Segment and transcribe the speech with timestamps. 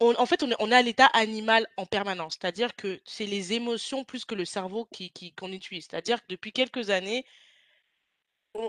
[0.00, 2.34] En fait, on est à l'état animal en permanence.
[2.38, 5.86] C'est-à-dire que c'est les émotions plus que le cerveau qui qui qu'on utilise.
[5.90, 7.24] C'est-à-dire que depuis quelques années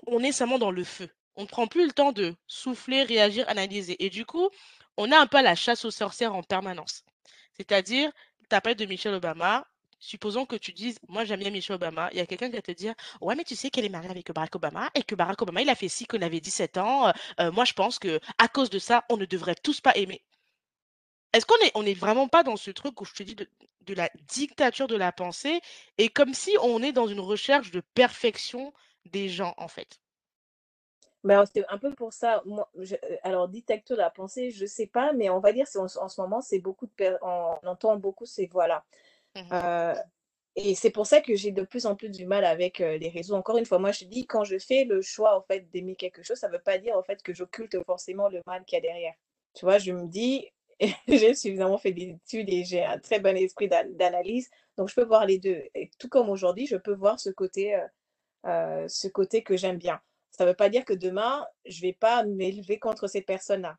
[0.07, 1.09] on est seulement dans le feu.
[1.35, 4.49] On ne prend plus le temps de souffler, réagir, analyser et du coup,
[4.97, 7.03] on a un peu la chasse aux sorcières en permanence.
[7.55, 9.67] C'est-à-dire, tu parlé de Michelle Obama,
[9.99, 12.61] supposons que tu dises: «Moi, j'aime bien Michelle Obama», il y a quelqu'un qui va
[12.61, 15.41] te dire: «Ouais, mais tu sais qu'elle est mariée avec Barack Obama et que Barack
[15.41, 18.47] Obama, il a fait ci il avait 17 ans, heu heu, moi je pense qu'à
[18.53, 20.21] cause de ça, on ne devrait tous pas aimer».
[21.33, 23.49] Est-ce qu'on est on est vraiment pas dans ce truc où je te dis de
[23.81, 25.61] de la dictature de la pensée
[25.97, 28.73] et comme si on est dans une recherche de perfection
[29.05, 29.99] des gens, en fait?
[31.23, 34.65] Ben, c'est un peu pour ça, moi, je heu, alors dictature de la pensée, je
[34.65, 37.17] sais pas, mais on va dire en ce en ce moment, c'est beaucoup de per
[37.21, 38.85] on entend beaucoup ces voix-là.
[39.35, 39.71] Mmh mh.
[39.75, 39.95] Heu
[40.57, 43.09] et c'est pour ça que j'ai de plus en plus du mal avec, heu, les
[43.09, 43.35] réseaux.
[43.35, 46.23] Encore une fois, moi je dis, quand je fais le choix, en fait, d'aimer quelque
[46.23, 48.81] chose, ça veut pas dire, en fait, que j'occulte forcément le mal qu'il y a
[48.81, 49.15] derrière.
[49.55, 49.79] Tu vois?
[49.79, 50.49] Je me dis
[51.07, 54.95] j'ai suffisamment fait des études et j'ai un très bon esprit d'an d'analyse, donc je
[54.95, 57.81] peux voir les 2 et tout comme aujourd'hui, je peux voir ce côté, heu
[58.47, 60.01] heu, ce côté que j'aime bien.
[60.31, 63.77] Ça veut pas dire que demain, je vais pas m'élever contre ces personnes-là,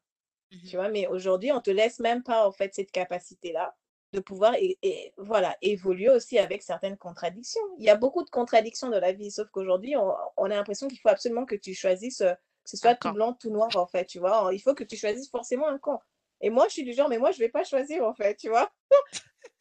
[0.51, 0.79] Mmh tu mh.
[0.79, 0.89] vois?
[0.91, 3.77] Mais aujourd'hui, on te laisse même pas, en fait, cette capacité-là
[4.15, 7.61] de pouvoir et et voilà, évoluer aussi avec certaines contradictions.
[7.79, 10.89] Il y a beaucoup de contradictions dans la vie, sauf qu'aujourd'hui, on on a l'impression
[10.89, 12.35] qu'il faut absolument que tu choisisses, heu,
[12.65, 14.51] que ce soit tout blanc, tout noir, en fait, tu vois?
[14.55, 16.01] Il faut que tu choisisses forcément un camp
[16.41, 18.49] et moi, je suis du genre: «Mais moi, je vais pas choisir, en fait», tu
[18.49, 18.71] vois?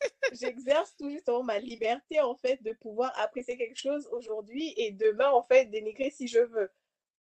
[0.31, 5.29] J'exerce tout justement ma liberté, en fait, de pouvoir apprécier quelque chose aujourd'hui et demain,
[5.31, 6.69] en fait, dénigrer si je veux.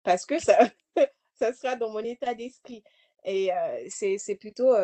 [0.05, 0.59] Parce que ça
[1.35, 2.85] ça sera dans mon état d'esprit
[3.25, 4.75] et heu, c'est plutôt,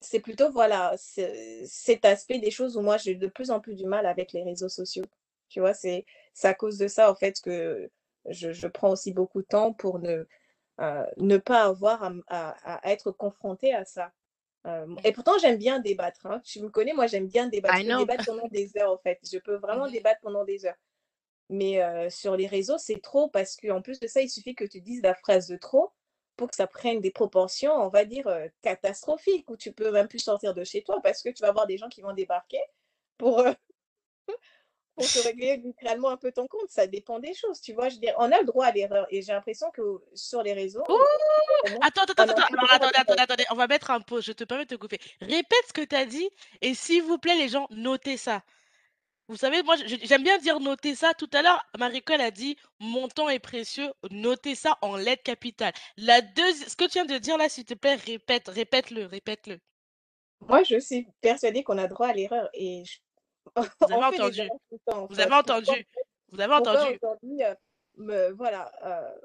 [0.00, 3.74] c'est plutôt, voilà, ce cet aspect des choses où moi j'ai de plus en plus
[3.76, 5.04] du mal avec les réseaux sociaux.
[5.48, 5.74] Tu vois?
[5.74, 7.90] C'est c'est à cause de ça, en fait, que
[8.30, 10.26] je je prends aussi beaucoup de temps pour ne,
[10.80, 12.50] heu, ne pas avoir à m à
[12.88, 14.12] à être confrontée à ça.
[14.66, 15.04] Hem Mmh.
[15.04, 16.40] et pourtant j'aime bien débattre, hein.
[16.44, 17.80] Tu me connais, moi j'aime bien débattre.
[17.80, 19.20] Je peux débattre pendant des heures, en fait.
[19.32, 19.94] Je peux Mmh vraiment mh.
[19.98, 20.76] débattre pendant des heures.
[21.50, 24.64] Mais heu, sur les réseaux, c'est trop parce qu'en plus de ça, il suffit que
[24.64, 25.92] tu dises la phrase de trop
[26.36, 28.26] pour que ça prenne des proportions, on va dire,
[28.62, 31.66] catastrophiques, où tu peux même plus sortir de chez toi parce que tu vas avoir
[31.68, 32.60] des gens qui vont débarquer
[33.18, 33.44] pour,
[34.94, 36.68] pour te régler littéralement un peu ton compte.
[36.68, 37.88] Ça dépend des choses, tu vois?
[37.88, 39.82] Je dire, on a le droit à l'erreur et j'ai l'impression que
[40.14, 40.94] sur les réseaux, Ouh!
[41.70, 44.32] moi, Attends, attends, attends, attends, alors attendez, attendez, attendez, on va mettre un pause, je
[44.32, 44.98] te permets de te couper.
[45.20, 46.28] Répète ce que tu as dit
[46.60, 48.42] et s'il vous plaît, les gens, notez ça.
[49.28, 51.14] Vous savez, moi, je j'aime bien dire: «Notez ça».
[51.14, 55.72] Tout à l'heure, elle a dit: «Mon temps est précieux», notez ça en lettres capitales.
[55.96, 59.58] La deuxi ce que tu viens de dire là, s'il te plaît, répète, répète-le, répète-le.
[60.46, 63.00] Moi, je suis persuadée qu'on a droit à l'erreur et j
[63.56, 64.48] Vous avez entendu,
[64.86, 65.86] temps, vous avez entendu,
[66.32, 66.98] vous avez entendu.
[68.36, 69.20] voilà, heu,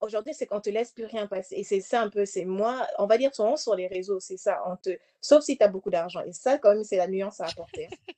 [0.00, 2.86] aujourd'hui, c'est qu'on te laisse plus rien passer et c'est ça un peu, c'est moi,
[2.98, 4.90] on va dire souvent sur les réseaux, c'est ça, on te
[5.20, 7.86] sauf si tu as beaucoup d'argent et ça, quand même, c'est la nuance à apporter,
[7.86, 7.90] hein.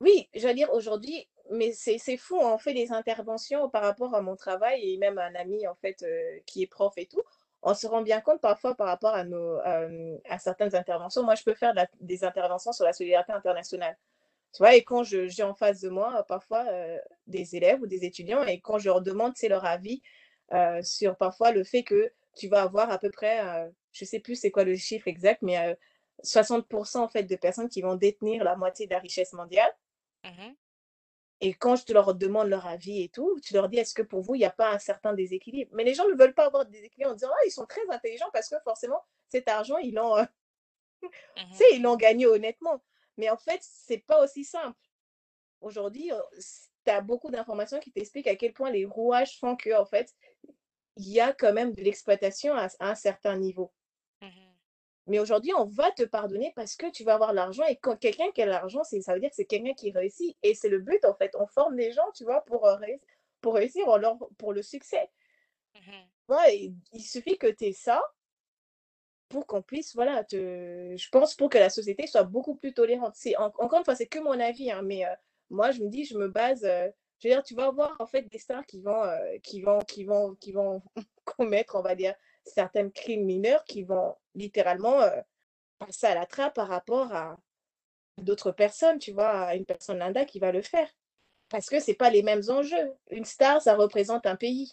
[0.00, 4.34] Oui, j'allais dire aujourd'hui, mais c'est fou, on fait des interventions par rapport à mon
[4.34, 7.22] travail et même un ami, en fait, heu, qui est prof et tout.
[7.62, 11.22] On se rend bien compte parfois par rapport à nos, hem, à certaines interventions.
[11.24, 13.96] Moi, je peux faire des interventions sur la solidarité internationale.
[14.54, 14.74] Tu vois?
[14.76, 18.44] Et quand j'ai en face de moi, heu, parfois, heu, des élèves ou des étudiants
[18.44, 20.02] et quand je leur demande, sais, leur avis,
[20.82, 23.40] sur parfois le fait que tu vas avoir à peu près,
[23.92, 25.76] je sais plus c'est quoi le chiffre exact, mais, heu,
[26.24, 29.72] 60% en fait de personnes qui vont détenir la moitié de la richesse mondiale
[30.24, 30.54] Mmh mh.
[31.42, 34.02] Et quand je te leur demande leur avis et tout, tu leur dis: «Est-ce que
[34.02, 36.46] pour vous, il y a pas un certain déséquilibre?» mais les gens ne veulent pas
[36.46, 39.78] avoir de déséquilibre en disant: «Ah, ils sont très intelligents parce que forcément cet argent,
[39.78, 40.26] ils l'ont, heu,
[41.36, 42.82] Mmh ils l'ont gagné honnêtement».
[43.16, 44.78] Mais en fait, c'est pas aussi simple.
[45.60, 46.10] Aujourd'hui,
[46.86, 50.14] tu as beaucoup d'informations qui t'expliquent à quel point les rouages font qu'en fait,
[50.96, 53.72] il y a quand même de l'exploitation à à un certain niveau.
[54.20, 54.51] Mmh mh.
[55.08, 58.30] Mais aujourd'hui, on va te pardonner parce que tu vas avoir l'argent et quand quelqu'un
[58.32, 61.04] qui a l'argent, ça veut dire que c'est quelqu'un qui réussit et c'est le but
[61.04, 61.32] en fait.
[61.38, 63.00] On forme des gens, tu vois, pour, réuss
[63.40, 65.10] pour réussir, leur pour le succès.
[65.74, 66.12] Mmh mh.
[66.28, 68.02] Ouais il suffit que tu aies ça
[69.30, 73.14] pour qu'on puisse, voilà, te je pense pour que la société soit beaucoup plus tolérante.
[73.16, 75.08] C'est en encore une fois, c'est que mon avis, hein, mais, heu,
[75.50, 78.06] moi je me dis, je me base, heu, je veux dire, tu vas voir en
[78.06, 79.02] fait des stars qui vont,
[79.42, 80.82] qui vont qui vont qui vont
[81.24, 85.22] commettre, on va dire, certains crimes mineurs qui vont littéralement, heu,
[85.78, 87.38] passer à la trappe par rapport à
[88.18, 89.30] d'autres personnes, tu vois?
[89.30, 90.90] À une personne lambda qui va le faire.
[91.50, 92.94] Parce que c'est pas les mêmes enjeux.
[93.10, 94.72] Une star, ça représente un pays.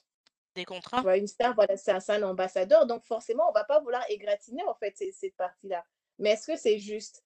[0.53, 0.63] Des
[0.95, 1.06] Tu contrats?
[1.06, 1.17] vois?
[1.17, 4.75] Une star, voilà, c'est un un ambassadeur, donc forcément, on va pas vouloir égratigner, en
[4.75, 5.83] fait, cette partie-là.
[6.19, 7.23] Mais est-ce que c'est juste?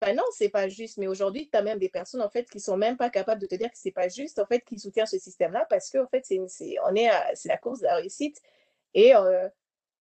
[0.00, 2.58] Bah, non, c'est pas juste, mais aujourd'hui, tu as même des personnes, en fait, qui
[2.60, 5.04] sont même pas capables de te dire que c'est pas juste, en fait, qui soutient
[5.04, 8.40] ce système-là parce qu'en fait, c'est on est c'est la course de la réussite
[8.94, 9.50] et heu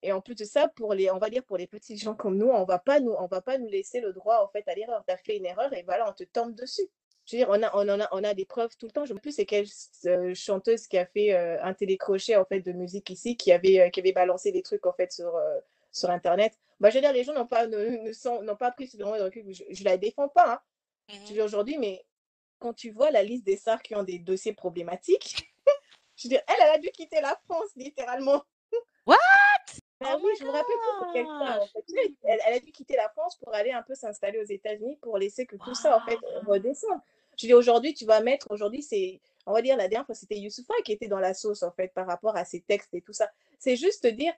[0.03, 2.37] Et en plus de ça, pour les on va dire pour les petits gens comme
[2.37, 4.75] nous, on va pas nous on va pas nous laisser le droit, en fait, à
[4.75, 5.05] l'erreur.
[5.07, 6.89] Tu as fait une erreur et voilà, on te tombe dessus.
[7.27, 9.05] Je veux dire, on a on en a on a des preuves tout le temps.
[9.07, 12.61] Je me plus c'est quelle s chanteuse qui a fait, heu, un télécrochet, en fait,
[12.61, 15.39] de musique ici, qui avait, heu, qui avait balancé des trucs, en fait, sur,
[15.93, 16.55] sur internet.
[16.81, 17.79] Bah, je veux dire, les gens n'ont pas ne
[18.09, 19.45] ne sont n'ont pas pris suffisamment de recul.
[19.53, 20.61] Je je la défends pas, hein.
[21.09, 21.35] Mmh Je veux mh.
[21.37, 22.05] dire aujourd'hui, mais
[22.61, 25.37] quand tu vois la liste des stars qui ont des dossiers problématiques,
[26.17, 28.45] je veux dire, elle, elle a dû quitter la France littéralement.
[29.07, 29.19] What?
[30.01, 31.73] Oh oui, je me rappelle pour quel cas, en gosh!
[31.75, 31.83] fait.
[31.89, 34.45] Tu sais, elle elle a dû quitter la France pour aller un peu s'installer aux
[34.45, 37.01] États-Unis pour laisser que tout ça, en fait, redescende.
[37.37, 40.37] Je dire aujourd'hui, tu vas mettre aujourd'hui, c'est on va dire la dernière fois, c'était
[40.39, 43.13] Youssoupha qui était dans la sauce, en fait, par rapport à ses textes et tout
[43.13, 43.29] ça.
[43.59, 44.33] C'est juste dire,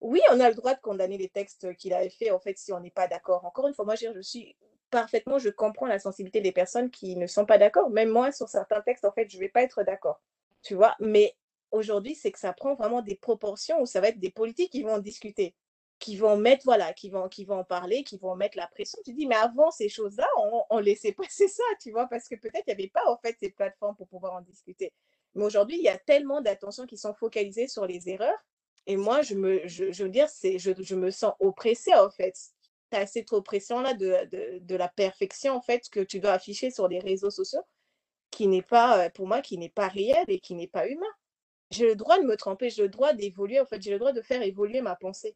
[0.00, 2.72] oui, on a le droit de condamner les textes qu'il avait fait, en fait, si
[2.72, 3.44] on n'est pas d'accord.
[3.44, 4.56] Encore une fois, moi, je je suis
[4.90, 7.90] parfaitement je comprends la sensibilité des personnes qui ne sont pas d'accord.
[7.90, 10.20] Même moi, sur certains textes, en fait, je vais pas être d'accord.
[10.62, 10.94] Tu vois?
[11.00, 11.34] Mais
[11.72, 14.82] aujourd'hui, c'est que ça prend vraiment des proportions où ça va être des politiques qui
[14.82, 15.54] vont en discuter,
[15.98, 18.98] qui vont mettre voilà, qui vont qui vont en parler, qui vont mettre la pression.
[19.04, 22.06] Tu dis: «Mais avant ces choses-là, on on laissait passer ça», tu vois?
[22.08, 24.92] Parce que peut-être il y avait pas, en fait, ces plateformes pour pouvoir en discuter.
[25.34, 28.38] Mais aujourd'hui, il y a tellement d'attention qui sont focalisées sur les erreurs
[28.86, 32.10] et moi, je me je je veux dire, c'est je je me sens oppressée, en
[32.10, 32.34] fait.
[32.90, 36.70] Tu as cette oppression-là de de de la perfection, en fait, que tu dois afficher
[36.70, 37.62] sur les réseaux sociaux,
[38.30, 41.06] qui n'est pas, heu, pour moi, qui n'est pas réel et qui n'est pas humain.
[41.72, 44.12] J'ai le droit de me tromper, j'ai le droit d'évoluer, en fait, j'ai le droit
[44.12, 45.34] de faire évoluer ma pensée.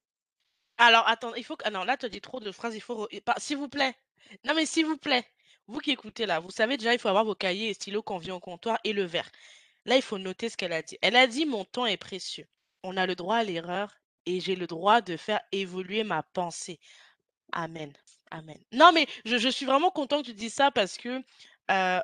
[0.79, 2.81] Alors attends, il faut que ah non, là, tu as dit trop de phrases, il
[2.83, 3.94] faut s'il vous plaît.
[4.44, 5.25] Non, mais s'il vous plaît,
[5.67, 8.17] vous qui écoutez là, vous savez déjà, il faut avoir vos cahiers et stylos quand
[8.17, 9.31] on vient au comptoir et le verre.
[9.87, 10.99] Là, il faut noter ce qu'elle a dit.
[11.00, 12.47] Elle a dit: «Mon temps est précieux.
[12.82, 13.94] On a le droit à l'erreur
[14.27, 16.79] et j'ai le droit de faire évoluer ma pensée».
[17.53, 17.93] Amen,
[18.31, 18.59] amen.
[18.73, 21.23] Non, mais je suis vraiment contente que tu dises ça parce que, heu,
[21.69, 22.03] ah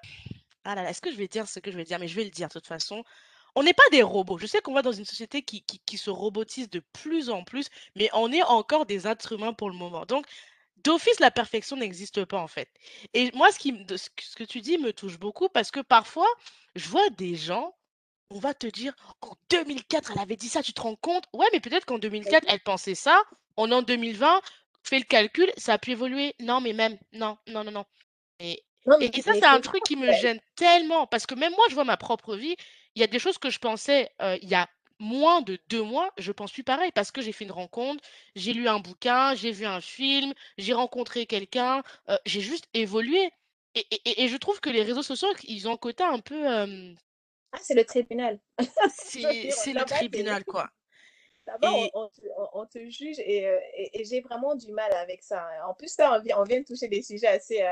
[0.65, 1.99] là là, est-ce que je vais dire ce que je vais dire?
[1.99, 3.05] Mais je vais le dire de toute façon.
[3.55, 4.39] On n'est pas des robots.
[4.39, 7.45] Je sais qu'on va dans une société qui qui qui se robotise de plus en
[7.45, 10.07] plus, mais on est encore des êtres humains pour le moment.
[10.07, 10.27] Donc,
[10.85, 12.69] d'office, la perfection n'existe pas, en fait.
[13.15, 13.87] Et moi, ce qui
[14.37, 16.29] que tu dis me touche beaucoup parce que parfois,
[16.77, 17.75] je vois des gens,
[18.31, 21.47] on va te dire: «En 2004, elle avait dit ça, tu te rends compte?» ouais,
[21.53, 23.23] mais peut-être qu'en 2004, elle pensait ça.
[23.57, 24.41] On est en 2020,
[24.83, 26.35] fais le calcul, ça a pu évoluer.
[26.41, 27.85] Non, mais même, non, non, non, non.
[28.41, 31.65] Et Non, et ça, c'est un truc qui me gêne tellement parce que même moi,
[31.71, 32.57] je vois ma propre vie,
[32.95, 34.69] il y a des choses que je pensais, il y a
[34.99, 38.03] moins de 2 mois, je pense plus pareil parce que j'ai fait une rencontre,
[38.37, 41.83] j'ai lu un bouquin, j'ai vu un film, j'ai rencontré quelqu'un,
[42.27, 43.31] j'ai juste évolué
[43.75, 46.21] et et et et je trouve que les réseaux sociaux, ils ont un côté un
[46.21, 46.47] peu,
[47.53, 48.41] ah, c'est le tribunal.
[48.97, 50.71] C'est le tribunal, quoi
[51.47, 55.23] là-bas, on et on te on on te juge et j'ai vraiment du mal avec
[55.23, 55.67] ça, hein.
[55.69, 57.63] En plus, là, on vient on vient de toucher des sujets assez,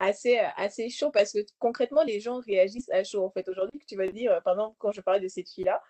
[0.00, 3.48] assez, heu, assez chauds parce que concrètement, les gens réagissent à chaud, en fait.
[3.48, 5.82] Aujourd'hui, que tu vas dire, heu, par exemple, quand je parlais de cette fille-là,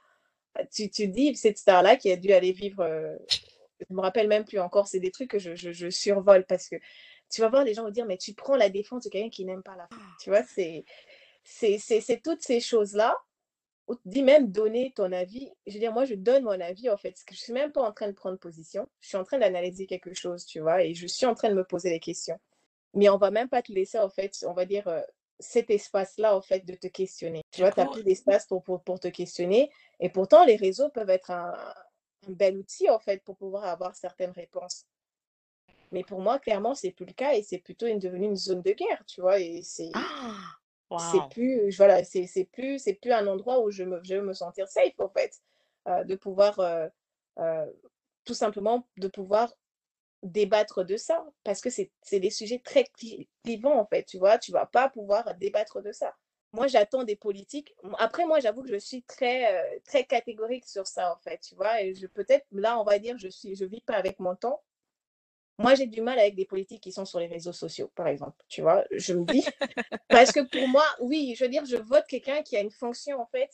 [0.55, 3.19] bah, tu tu dis: «Cette star-là qui a dû aller vivre», heu,
[3.89, 6.77] je me rappelle même plus encore, c'est des trucs que je je survole parce que
[7.31, 9.45] tu vas voir les gens vont dire: «Mais tu prends la défense de quelqu'un qui
[9.45, 10.15] n'aime pas la femme».
[10.21, 10.43] Tu vois?
[10.45, 10.85] C'est
[11.45, 13.17] c'est c'est c'est toutes ces choses-là
[13.89, 15.51] ou dis même donner ton avis.
[15.67, 17.73] Je veux dire, moi, je donne mon avis, en fait, parce que je suis même
[17.73, 18.89] pas en train de prendre position.
[19.01, 20.83] Je suis en train d'analyser quelque chose, tu vois?
[20.85, 22.39] Et je suis en train de me poser des questions.
[22.95, 24.89] Mais on va même pas te laisser, en fait, on va dire,
[25.39, 27.43] cet espace-là, en fait, de te questionner.
[27.53, 27.73] Tu vois?
[27.73, 29.71] Tu as coup plus d'espace pour pour pour te questionner
[30.01, 31.55] et pourtant les réseaux peuvent être un
[32.29, 34.85] un bel outil, en fait, pour pouvoir avoir certaines réponses.
[35.93, 38.63] Mais pour moi, clairement, c'est plus le cas et c'est plutôt une devenu une zone
[38.63, 39.41] de guerre, tu vois?
[39.41, 39.91] Et c'est
[40.99, 41.29] c'est waouh!
[41.31, 44.35] plus voilà, c'est c'est plus c'est plus un endroit où je me je vais me
[44.35, 45.41] sentir safe, en fait,
[45.87, 46.61] de pouvoir,
[48.25, 49.53] tout simplement de pouvoir
[50.23, 51.27] débattre de ça.
[51.45, 54.39] Parce que c'est des sujets très cli clivants, en fait, tu vois?
[54.39, 56.17] Tu vas pas pouvoir débattre de ça.
[56.53, 60.87] Moi, j'attends des politiques après moi, j'avoue que je suis très, heu, très catégorique sur
[60.87, 61.83] ça, en fait, tu vois?
[61.83, 64.63] Et je peut-être là, on va dire, je suis je vis pas avec mon temps.
[65.59, 68.43] Moi, j'ai du mal avec des politiques qui sont sur les réseaux sociaux, par exemple,
[68.49, 68.85] tu vois?
[68.93, 69.45] Je me dis
[70.11, 73.21] parce que pour moi, oui, je veux dire, je vote quelqu'un qui a une fonction,
[73.21, 73.51] en fait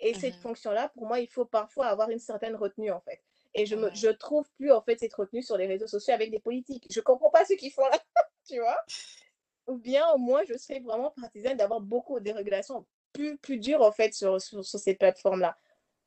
[0.00, 0.40] et Mmh cette mh.
[0.40, 3.22] fonction-là, pour moi, il faut parfois avoir une certaine retenue, en fait
[3.54, 6.30] et je me je trouve plus, en fait, cette retenue sur les réseaux sociaux avec
[6.30, 6.86] des politiques.
[6.90, 7.98] Je comprends pas ce qu'ils font là,
[8.48, 8.78] tu vois?
[9.66, 13.82] Ou bien, au moins, je serais vraiment partisane d'avoir beaucoup de régulations plus plus dures,
[13.82, 15.56] en fait, sur sur sur ces plateformes-là.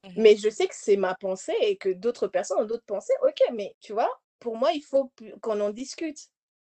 [0.03, 3.13] Mmh Mais je sais que c'est ma pensée et que d'autres personnes ont d'autres pensées,
[3.23, 4.09] OK, mais tu vois?
[4.39, 6.19] Pour moi, il faut qu'on en discute.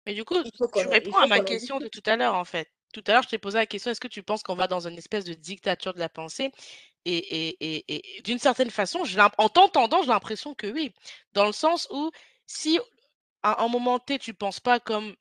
[0.06, 0.36] Mais du coup,
[0.74, 2.68] tu réponds à ma question de tout à l'heure, en fait.
[2.92, 4.86] Tout à l'heure, je t'ai posé la question, est-ce que tu penses qu'on va dans
[4.88, 6.50] une espèce de dictature de la pensée?
[7.06, 7.84] Et et
[8.18, 9.02] et d'une certaine façon,
[9.38, 10.92] en t'entendant, j'ai l'impression que oui.
[11.32, 12.10] Dans le sens où
[12.46, 12.78] si
[13.42, 15.16] à un moment T, tu penses pas comme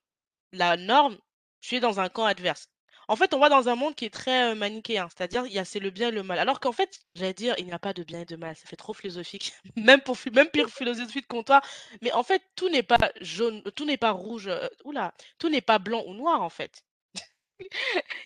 [0.53, 1.17] la norme,
[1.62, 2.67] tu es dans un camp adverse.
[3.09, 5.89] En fait, on va dans un monde qui est très, manichéen, c'est-à-dire il c'est le
[5.91, 6.39] bien et le mal.
[6.39, 8.67] Alors qu'en fait, j'allais dire: «Il n'y a pas de bien et de mal», ça
[8.67, 11.62] fait trop philosophique, même pour même pire philosophique que toi,
[12.01, 14.50] mais en fait, tout n'est pas jaune, tout n'est pas rouge,
[14.93, 16.83] là, tout n'est pas blanc ou noir, en fait.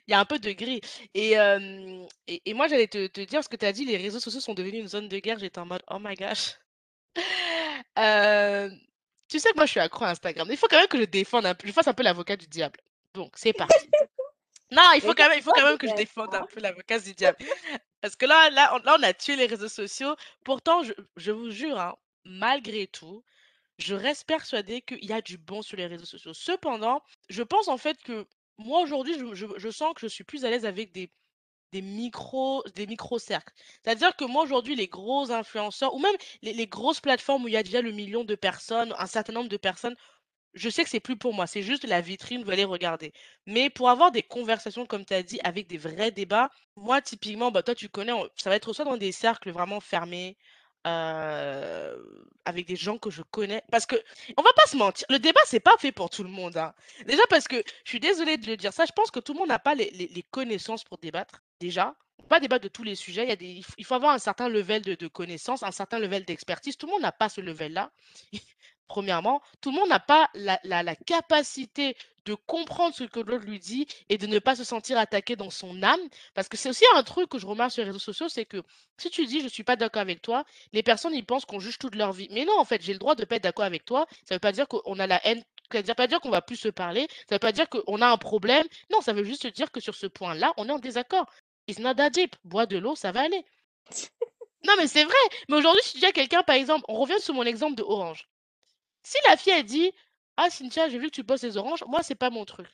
[0.07, 0.81] Il y a un peu de gris
[1.13, 1.33] et
[2.27, 4.39] et et moi, j'allais te te dire ce que tu as dit, les réseaux sociaux
[4.41, 6.57] sont devenus une zone de guerre, j'étais en mode: «Oh my gosh».
[9.29, 10.47] Tu sais que moi, je suis accro à Instagram.
[10.51, 12.47] Il faut quand même que je défende un peu, je fasse un peu l'avocat du
[12.47, 12.79] diable.
[13.15, 13.87] Donc c'est parti.
[14.71, 16.99] Non, il faut quand même il faut quand même que je défende un peu l'avocat
[16.99, 17.37] du diable.
[18.01, 20.15] Parce que là là, on là, on a tué les réseaux sociaux.
[20.45, 23.23] Pourtant, je je vous jure, hein, malgré tout,
[23.79, 26.33] je reste persuadée qu'il y a du bon sur les réseaux sociaux.
[26.33, 29.15] Cependant, je pense en fait que moi, aujourd'hui,
[29.57, 31.11] je sens que je suis plus à l'aise avec des
[31.73, 33.53] des micros des micro-cercles.
[33.83, 37.57] C'est-à-dire que moi, aujourd'hui, les gros influenceurs ou même les grosses plateformes où il y
[37.57, 39.95] a déjà le million de personnes, un certain nombre de personnes,
[40.53, 43.11] je sais que c'est plus pour moi, c'est juste la vitrine, vous allez regarder.
[43.47, 47.51] Mais pour avoir des conversations, comme tu as dit, avec des vrais débats, moi, typiquement,
[47.51, 50.37] bah, toi, tu connais, on ça va être soit dans des cercles vraiment fermés,
[50.85, 53.63] avec des gens que je connais.
[53.71, 53.95] Parce que
[54.37, 56.73] on va pas se mentir, le débat, c'est pas fait pour tout le monde, hein.
[57.05, 59.39] Déjà parce que je suis désolée de le dire ça, je pense que tout le
[59.39, 61.95] monde n'a pas les les connaissances pour débattre, déjà.
[62.19, 64.81] On peut pas débattre de tous les sujets, il il faut avoir un certain level
[64.81, 66.77] de de connaissances, un certain level d'expertise.
[66.77, 67.91] Tout le monde n'a pas ce level-là.
[68.87, 73.45] Premièrement, tout le monde n'a pas la la la capacité de comprendre ce que l'autre
[73.45, 75.99] lui dit et de ne pas se sentir attaqué dans son âme.
[76.33, 78.63] Parce que c'est aussi un truc que je remarque sur les réseaux sociaux, c'est que
[78.97, 81.77] si tu dis: «Je suis pas d'accord avec toi», les personnes, ils pensent qu'on juge
[81.77, 82.27] toute leur vie.
[82.31, 84.07] Mais non, en fait, j'ai le droit de pas être d'accord avec toi.
[84.27, 86.57] Ça veut pas dire qu'on a la haine, ça veut pas dire qu'on va plus
[86.57, 88.65] se parler, ça veut pas dire qu'on a un problème.
[88.91, 91.25] Non, ça veut juste dire que sur ce point-là, on est en désaccord.
[91.67, 92.35] It's not that deep.
[92.43, 93.45] Bois de l'eau, ça va aller.
[94.65, 95.13] Non, mais c'est vrai.
[95.49, 97.83] Mais aujourd'hui, si tu dis à quelqu'un, par exemple, on revient sur mon exemple de
[97.83, 98.29] Orange.
[99.03, 99.91] Si la fille, elle dit:
[100.37, 102.67] «Ah Cynthia, j'ai vu que tu postes les oranges, moi, c'est pas mon truc».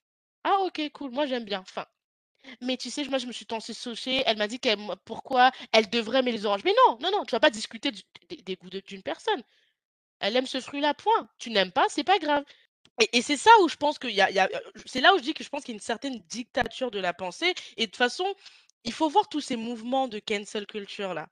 [0.43, 1.63] «Ah OK, cool, moi j'aime bien».
[2.61, 5.89] Mais tu sais, moi, je me suis tant séchée, elle m'a dit qu'elle pourquoi elle
[5.89, 6.63] devrait aimer les oranges.
[6.65, 7.91] Mais non, non, non, tu vas pas discuter
[8.29, 9.43] des goûts d'une personne.
[10.19, 11.29] Elle aime ce fruit-là, point.
[11.39, 12.43] Tu n'aimes pas, c'est pas grave.
[13.13, 14.49] Et c'est ça où je pense qu'il y a
[14.85, 16.99] c'est là où je dis que je pense qu'il y a une certaine dictature de
[16.99, 18.25] la pensée et de toute façon,
[18.85, 21.29] il faut voir tous ces mouvements de cancel culture là.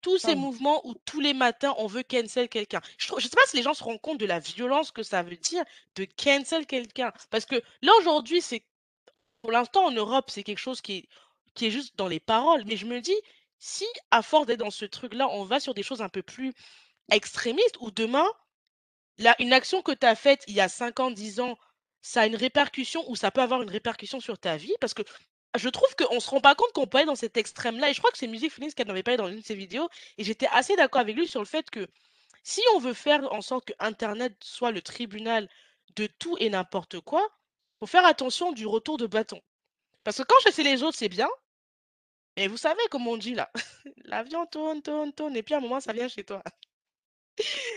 [0.00, 2.80] Tous ces mouvements où tous les matins on veut cancel quelqu'un.
[2.98, 5.22] Je je sais pas si les gens se rendent compte de la violence que ça
[5.22, 5.64] veut dire
[5.96, 7.12] de cancel quelqu'un.
[7.30, 8.64] Parce que là aujourd'hui, c'est
[9.42, 11.08] pour l'instant en Europe, c'est quelque chose qui est
[11.54, 12.64] qui est juste dans les paroles.
[12.66, 13.16] Mais je me dis,
[13.58, 16.54] si à force d'être dans ce truc-là, on va sur des choses un peu plus
[17.10, 18.26] extrémistes, où demain,
[19.18, 21.58] là, une action que tu as faite il y a 5 ans, 10 ans,
[22.02, 24.74] ça a une répercussion ou ça peut avoir une répercussion sur ta vie.
[24.80, 25.02] Parce que
[25.56, 27.90] je trouve qu'on se rend pas compte qu'on peut aller dans cet extrême-là.
[27.90, 29.54] Et je crois que c'est Music Phoenix qui en avait parlé dans une de ses
[29.54, 29.88] vidéos.
[30.18, 31.88] Et j'étais assez d'accord avec lui sur le fait que
[32.42, 35.48] si on veut faire en sorte que internet soit le tribunal
[35.96, 37.26] de tout et n'importe quoi,
[37.80, 39.40] faut faire attention du retour de bâton.
[40.04, 41.28] Parce que quand chasser les autres, c'est bien,
[42.36, 43.50] mais vous savez comme on dit là,
[44.04, 46.42] l'avion tourne, tourne, tourne, et puis à un moment, ça vient chez toi.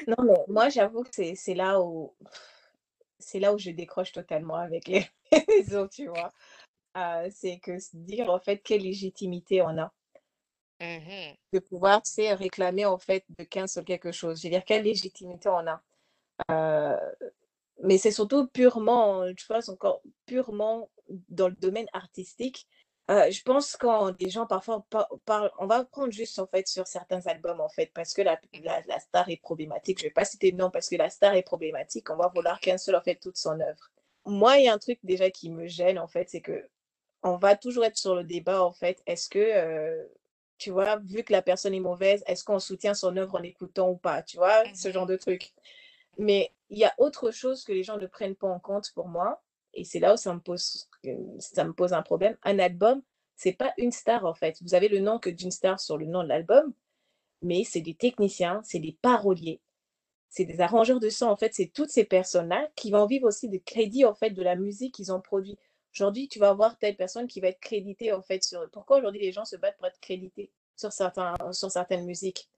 [0.08, 2.16] Non, mais moi, j'avoue que c'est c'est là où
[3.20, 5.08] c'est là où je décroche totalement avec les
[5.48, 6.32] réseaux, tu vois?
[7.32, 9.94] C'est que se dire, en fait, quelle légitimité on a
[10.80, 14.40] Mmh de pouvoir, tu sais, réclamer, en fait, de 15 sur quelque chose.
[14.42, 15.82] Je veux dire, quelle légitimité on a?
[16.52, 16.98] Heu,
[17.84, 20.90] mais c'est surtout purement, tu vois, encore purement
[21.30, 22.68] dans le domaine artistique.
[23.12, 26.68] Heu, je pense quand des gens parfois pa parlent on va prendre juste, en fait,
[26.68, 30.00] sur certains albums, en fait, parce que la la la star est problématique.
[30.00, 32.60] Je vais pas citer de nom parce que la star est problématique, on va vouloir
[32.62, 33.92] cancel, en fait, toute son œuvre.
[34.26, 36.70] Moi, il y a un truc déjà qui me gêne, en fait, c'est que
[37.24, 39.02] on va toujours être sur le débat, en fait.
[39.06, 40.08] Est-ce que,
[40.58, 43.90] tu vois, vu que la personne est mauvaise, est-ce qu'on soutient son œuvre en écoutant
[43.90, 44.24] ou pas?
[44.24, 44.64] Tu vois?
[44.76, 45.54] Ce genre de truc.
[46.18, 49.08] Mais il y a autre chose que les gens ne prennent pas en compte pour
[49.08, 49.42] moi
[49.74, 50.90] et c'est là où ça me pose,
[51.40, 52.38] ça me pose un problème.
[52.44, 53.02] Un album,
[53.36, 54.58] c'est pas une star, en fait.
[54.62, 56.74] Vous avez le nom que d'une star sur le nom de l'album,
[57.42, 59.62] mais c'est des techniciens, c'est des paroliers,
[60.30, 63.50] c'est des arrangeurs de son, en fait, c'est toutes ces personnes-là qui vont vivre aussi
[63.50, 65.58] des crédits, en fait, de la musique qu'ils ont produit.
[65.94, 69.22] Aujourd'hui, tu vas avoir telle personne qui va être créditée, en fait, sur pourquoi aujourd'hui
[69.22, 72.50] les gens se battent pour être crédités sur certains sur certaines musiques?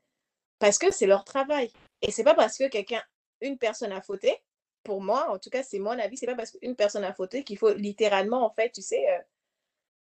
[0.59, 1.71] Parce que c'est leur travail
[2.01, 3.03] et c'est pas parce que quelqu'un
[3.41, 4.37] une personne a fauté,
[4.83, 7.43] pour moi, en tout cas, c'est mon avis, c'est pas parce qu'une personne a fauté
[7.43, 9.21] qu'il faut littéralement, en fait, tu sais, heu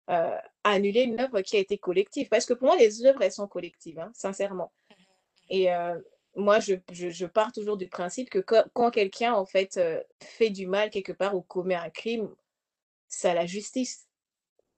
[0.10, 2.30] heu, annuler une œuvre qui a été collective.
[2.30, 4.72] Parce que pour moi, les œuvres, elles sont collectives, hein, sincèrement.
[5.50, 9.80] Et heu, moi, je je pars toujours du principe que quand quand quelqu'un, en fait,
[10.22, 12.30] fait du mal quelque part ou commet un crime,
[13.12, 14.08] c'est à la justice.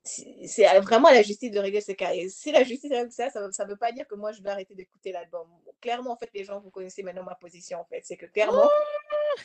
[0.05, 3.29] C'est vraiment à la justice de régler ce cas et si la justice règle ça,
[3.29, 5.47] ça ça veut pas dire que moi je vais arrêter d'écouter l'album.
[5.81, 8.01] Clairement, en fait, les gens, vous connaissez maintenant ma position, en fait.
[8.03, 8.69] C'est que clairement,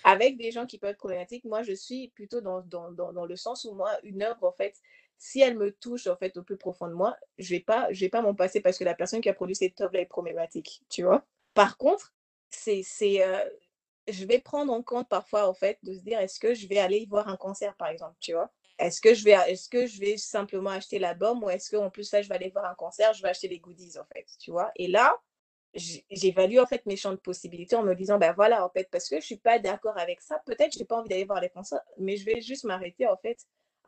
[0.05, 3.27] avec des gens qui peuvent être problématiques, moi je suis plutôt dans dans dans dans
[3.27, 4.77] le sens où moi, une œuvre, en fait,
[5.19, 8.01] si elle me touche, en fait, au plus profond de moi, je vais pas je
[8.01, 10.83] vais pas m'en passer parce que la personne qui a produit cette œuvre-là est problématique,
[10.91, 11.25] tu vois?
[11.55, 12.15] Par contre,
[12.51, 13.39] c'est c'est, heu,
[14.09, 16.79] je vais prendre en compte parfois, en fait, de se dire: «Est-ce que je vais
[16.79, 18.51] aller voir un concert?» par exemple, tu vois?
[18.79, 22.13] Est-ce que je vais est-ce que je vais simplement acheter l'album ou est-ce qu'en plus,
[22.13, 24.51] là, je vais aller voir un concert, je vais acheter les goodies, en fait, tu
[24.53, 24.71] vois?
[24.77, 25.17] Et là,
[26.11, 29.09] j'évalue en fait mes champs de possibilités en me disant: «Bah, voilà, en fait, parce
[29.09, 31.83] que je suis pas d'accord avec ça, peut-être j'ai pas envie d'aller voir les concerts,
[31.99, 33.39] mais je vais juste m'arrêter en fait,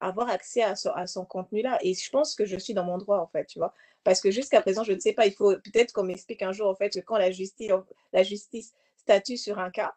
[0.00, 2.98] avoir accès à son à son contenu-là» et je pense que je suis dans mon
[2.98, 3.74] droit, en fait, tu vois?
[4.04, 6.68] Parce que jusqu'à présent, je ne sais pas, il faut peut-être qu'on m'explique un jour,
[6.68, 7.70] en fait, que quand la justice
[8.12, 9.94] la justice statue sur un cas,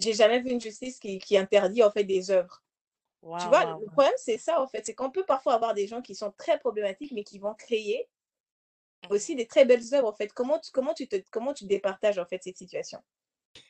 [0.00, 2.63] j'ai jamais vu une justice qui interdit, en fait, des œuvres.
[3.36, 3.64] Tu vois?
[3.80, 6.32] Le problème, c'est ça, en fait, c'est qu'on peut parfois avoir des gens qui sont
[6.32, 8.08] très problématiques, mais qui vont créer
[9.08, 10.32] aussi Mmh des très belles œuvres, en fait.
[10.34, 13.02] Comment tu comment tu te comment tu départages, en fait, cette situation?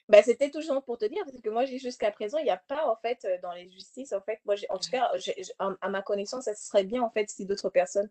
[0.09, 2.87] Bah, c'était toujours pour te dire, parce que moi, jusqu'à présent, il y a pas,
[2.89, 5.71] en fait, heu, dans les justices, en fait, moi, en tout Mmh cas, j à
[5.81, 8.11] à ma connaissance, ça serait bien, en fait, si d'autres personnes,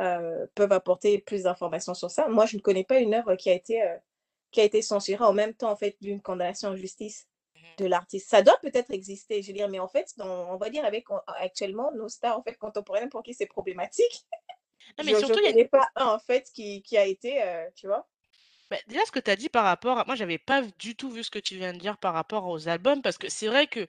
[0.00, 2.28] heu, peuvent apporter plus d'informations sur ça.
[2.28, 3.98] Moi, je ne connais pas une œuvre qui a été, heu,
[4.52, 7.28] qui a été censurée en même temps, en fait, d'une condamnation en justice.
[7.78, 8.28] De l'artiste.
[8.30, 11.18] Ça doit peut-être exister, je veux dire, mais en fait, on va dire avec on
[11.26, 14.26] actuellement, nos stars, en fait, contemporaines pour qui c'est problématique,
[14.98, 17.06] Non, mais je je surtout, il y a pas un, en fait, qui qui a
[17.06, 18.08] été, heu, tu vois?
[18.70, 21.10] bah, déjà ce que tu as dit par rapport à moi, j'avais pas du tout
[21.10, 23.66] vu ce que tu viens de dire par rapport aux albums parce que c'est vrai
[23.66, 23.86] que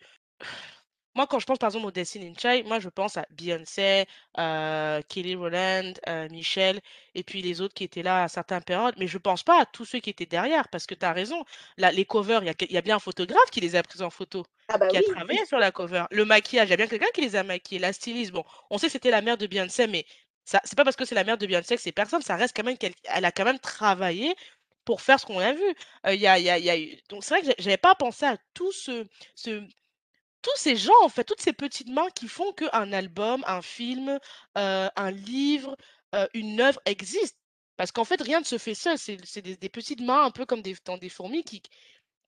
[1.15, 4.05] Moi, quand je pense par exemple au Destiny Child, moi je pense à Beyoncé,
[4.38, 6.81] heu, Kelly Rowland, heu, Michel
[7.13, 9.65] et puis les autres qui étaient là à certaines périodes, mais je pense pas à
[9.65, 11.43] tous ceux qui étaient derrière parce que tu as raison.
[11.77, 14.10] Là, les covers, il y a y bien un photographe qui les a prises en
[14.10, 16.03] photo, Ah bah qui a oui, travaillé sur la cover.
[16.12, 17.79] Le maquillage, il y a bien quelqu'un qui les a maquillés.
[17.79, 20.05] La styliste, bon, on sait que c'était la mère de Beyoncé, mais
[20.43, 22.55] ça c'est pas parce que c'est la mère de Beyoncé que c'est personne, ça reste
[22.55, 24.36] quand même quelqu elle a quand même travaillé
[24.86, 25.63] pour faire ce qu'on a vu.
[26.07, 27.95] Il y a y a y a eu donc c'est vrai que j'a j'avais pas
[27.95, 29.05] pensé à tout ce
[29.36, 29.63] ce
[30.45, 34.09] tous ces gens, en fait, toutes ces petites mains qui font qu'un album, un film,
[34.57, 35.77] heu, un livre,
[36.15, 37.37] heu, une œuvre existe.
[37.77, 38.97] Parce qu'en fait, rien ne se fait seul.
[38.99, 41.43] C'est des petites mains un peu comme des dans des fourmis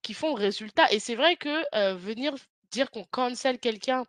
[0.02, 2.34] qui font le résultat et c'est vrai que, heu, venir
[2.72, 4.04] dire qu'on cancel quelqu'un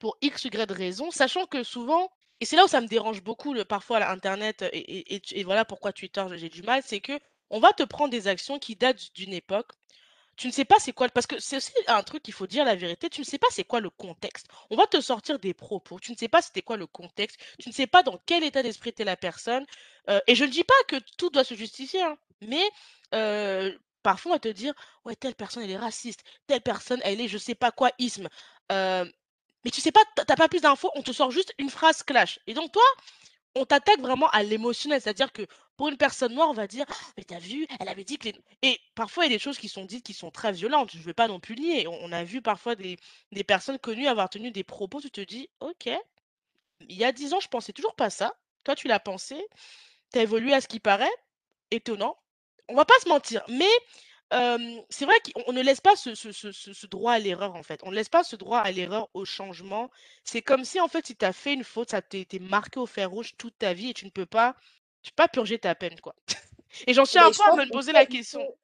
[0.00, 3.54] pour X, Y raison, sachant que souvent et c'est là où ça me dérange beaucoup
[3.54, 7.18] le parfois à internet, et et voilà pourquoi Twitter j'ai du mal, c'est que
[7.50, 9.70] on va te prendre des actions qui datent d'une époque
[10.36, 12.64] tu ne sais pas c'est quoi parce que c'est aussi un truc, il faut dire
[12.64, 14.46] la vérité, tu ne sais pas c'est quoi le contexte.
[14.70, 17.68] On va te sortir des propos, tu ne sais pas c'était quoi le contexte, tu
[17.68, 19.64] ne sais pas dans quel état d'esprit était la personne,
[20.10, 22.62] heu et je ne dis pas que tout doit se justifier, hein, mais
[23.14, 27.20] heu, parfois on va te dire: «Ouais, telle personne elle est raciste, telle personne elle
[27.20, 28.28] est je sais pas quoi isme»,
[28.72, 29.12] heu,
[29.64, 32.02] mais tu sais pas, tu as pas plus d'infos, on te sort juste une phrase
[32.02, 32.38] clash.
[32.46, 32.82] Et donc toi
[33.54, 35.42] on t'attaque vraiment à l'émotionnel, c'est-à-dire que
[35.76, 38.26] pour une personne noire, on va dire: «Ah, «Mais tu vu, elle avait dit que
[38.28, 40.90] les» et parfois il y a des choses qui sont dites qui sont très violentes,
[40.92, 41.86] je ne vais pas non plus nier.
[41.88, 42.96] On a vu parfois des
[43.32, 45.88] des personnes connues avoir tenu des propos, tu te dis: «OK,
[46.88, 48.34] il y a 10 ans, je pensais toujours pas ça.
[48.64, 49.36] Toi, tu l'as pensé,
[50.12, 51.10] tu as évolué à ce qui paraît,
[51.72, 52.18] étonnant».
[52.68, 53.68] On va pas se mentir, mais
[54.30, 57.54] c'est vrai qu'on on ne laisse pas ce ce ce ce ce droit à l'erreur,
[57.54, 57.80] en fait.
[57.84, 59.90] On ne laisse pas ce droit à l'erreur, au changement.
[60.24, 62.86] C'est comme si, en fait, si tu as fait une faute, ça t'est marqué au
[62.86, 64.56] fer rouge toute ta vie et tu ne peux pas
[65.02, 66.14] tu peux pas purger ta peine, quoi.
[66.86, 68.40] Et j'en suis un peu je à me poser la question.
[68.40, 68.58] faut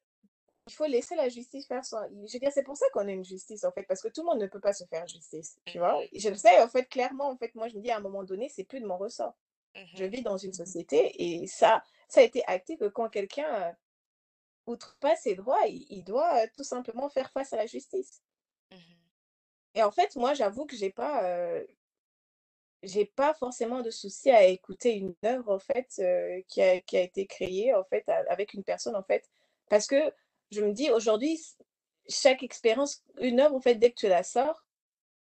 [0.67, 1.97] il faut laisser la justice faire son
[2.27, 4.21] je veux dire, c'est pour ça qu'on a une justice, en fait, parce que tout
[4.21, 5.99] le monde ne peut pas se faire justice, tu vois?
[6.01, 8.01] Mmh Je le sais, en fait, clairement, en fait, moi, je me dis à un
[8.01, 9.35] moment donné, c'est plus de mon ressort.
[9.93, 13.75] Je Mmh vis dans une société et ça ça a été acté que quand quelqu'un,
[14.67, 18.21] outrepasse ses droits, il il doit, tout simplement faire face à la justice
[18.71, 18.77] Mmh
[19.73, 21.23] et en fait, moi, j'avoue que j'ai pas,
[22.83, 25.87] j'ai pas forcément de souci à écouter une œuvre, en fait,
[26.47, 29.29] qui a qui a été créée, en fait, a avec une personne, en fait,
[29.69, 30.13] parce que
[30.51, 31.39] je me dis aujourd'hui,
[32.09, 34.65] chaque expérience une œuvre, en fait, dès que tu la sors,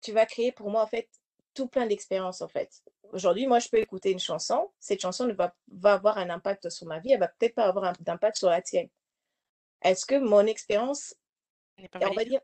[0.01, 1.09] tu vas créer pour moi, en fait,
[1.53, 2.83] tout plein d'expériences, en fait.
[3.13, 6.69] Aujourd'hui, moi, je peux écouter une chanson, cette chanson ne va va avoir un impact
[6.69, 8.89] sur ma vie, elle va peut-être pas avoir un d'impact sur la tienne.
[9.85, 11.15] Est-ce que mon expérience,
[11.77, 12.25] N'est pas et on va valide?
[12.25, 12.41] dire,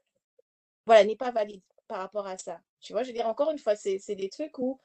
[0.85, 2.61] voilà, n'est pas valide par rapport à ça?
[2.81, 3.03] Tu vois?
[3.03, 4.79] Je veux dire, encore une fois, c'est des trucs où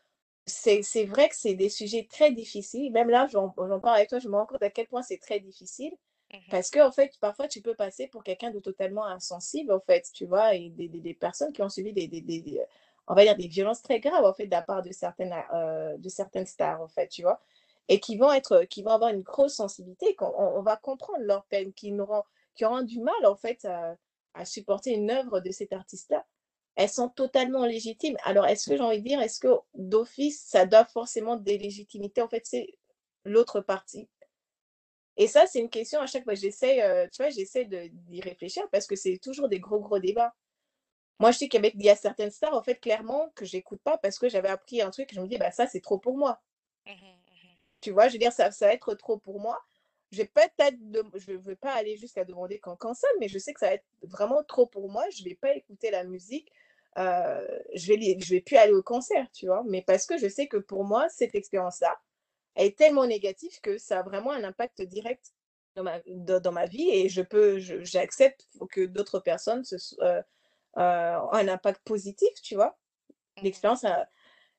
[0.46, 2.92] c'est vrai que c'est des sujets très difficiles.
[2.92, 5.40] Même là, j'en parle avec toi, je me rends compte à quel point c'est très
[5.40, 5.92] difficile
[6.32, 10.06] Mmh parce qu'en fait, parfois, tu peux passer pour quelqu'un de totalement insensible, en fait,
[10.14, 10.54] tu vois?
[10.54, 12.66] Et des des des personnes qui ont subi des des
[13.08, 15.96] on va dire, des violences très graves, en fait, de la part de certaines, heu,
[15.98, 17.40] de certaines stars, en fait, tu vois?
[17.88, 21.20] Et qui vont être, qui vont avoir une grosse sensibilité, qu'on on on va comprendre
[21.22, 22.24] leur peine, qui n'auront
[22.56, 23.96] qui auront du mal, en fait, à
[24.34, 26.26] à supporter une œuvre de cet artiste-là.
[26.76, 28.16] Elles sont totalement légitimes.
[28.24, 32.28] Alors, est-ce que j'ai envie de dire, est-ce que d'office, ça doit forcément délégitimité, en
[32.28, 32.68] fait, c'est
[33.24, 34.08] l'autre partie?
[35.16, 38.64] Et ça, c'est une question à chaque fois, j'essaie, heu, tu vois, j'essaie d'y réfléchir
[38.70, 40.34] parce que c'est toujours des gros, gros débats.
[41.20, 43.98] Moi, je sais qu'avec il y a certaines stars, en fait, clairement, que j'écoute pas
[43.98, 46.42] parce que j'avais appris un truc, je me dis: «Bah, ça, c'est trop pour moi».
[46.86, 47.20] Mmh mh.
[47.30, 48.08] Mmh Tu vois?
[48.08, 49.58] Je veux dire, ça ça va être trop pour moi.
[50.12, 50.76] Je vais peut-être
[51.14, 53.84] je vais pas aller jusqu'à demander qu'on cancelle, mais je sais que ça va être
[54.02, 55.04] vraiment trop pour moi.
[55.10, 56.52] Je vais pas écouter la musique,
[56.98, 57.02] heu,
[57.74, 59.64] je vais je vais plus aller au concert, tu vois?
[59.66, 61.98] Mais parce que je sais que pour moi, cette expérience-là,
[62.56, 65.32] est tellement négative que ça a vraiment un impact direct
[65.76, 69.96] dans ma dans dans ma vie et je peux j'accepte que d'autres personnes se s
[70.02, 70.22] heu
[70.78, 72.78] heu, ont un impact positif, tu vois?
[73.42, 74.08] L'expérience a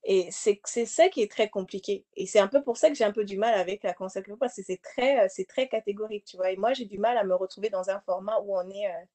[0.04, 3.04] et c'est ça qui est très compliqué et c'est un peu pour ça que j'ai
[3.04, 6.38] un peu du mal avec la culture parce que c'est très, c'est très catégorique, tu
[6.38, 6.52] vois?
[6.52, 9.08] Et moi, j'ai du mal à me retrouver dans un format où on est, heu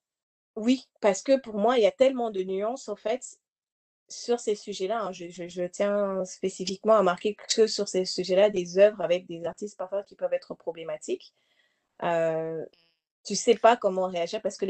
[0.57, 3.39] oui, parce que pour moi, il y a tellement de nuances, en fait,
[4.09, 5.13] sur ces sujets-là, hein.
[5.13, 9.79] Je je tiens spécifiquement à marquer que sur ces sujets-là, des œuvres avec des artistes
[9.79, 11.35] parfois qui peuvent être problématiques,
[12.05, 12.67] heu,
[13.27, 14.67] tu sais pas comment réagir parce que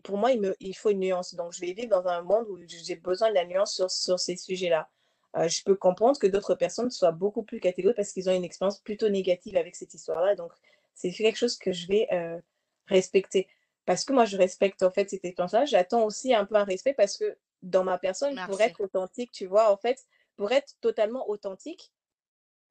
[0.00, 1.34] pour moi, il me il faut une nuance.
[1.36, 4.18] Donc je vais vivre dans un monde où j'ai besoin de la nuance sur sur
[4.20, 4.90] ces sujets-là.
[5.36, 8.44] Heu, je peux comprendre que d'autres personnes soient beaucoup plus catégoriques parce qu'ils ont une
[8.44, 10.34] expérience plutôt négative avec cette histoire-là.
[10.34, 10.52] Donc
[10.94, 12.42] c'est quelque chose que je vais, heu,
[12.86, 13.48] respecter.
[13.84, 15.64] Parce que moi, je respecte, en fait, cette expérience-là.
[15.64, 19.46] J'attends aussi un peu un respect parce que dans ma personne, pour être authentique, tu
[19.46, 20.04] vois, en fait,
[20.36, 21.92] pour être totalement authentique,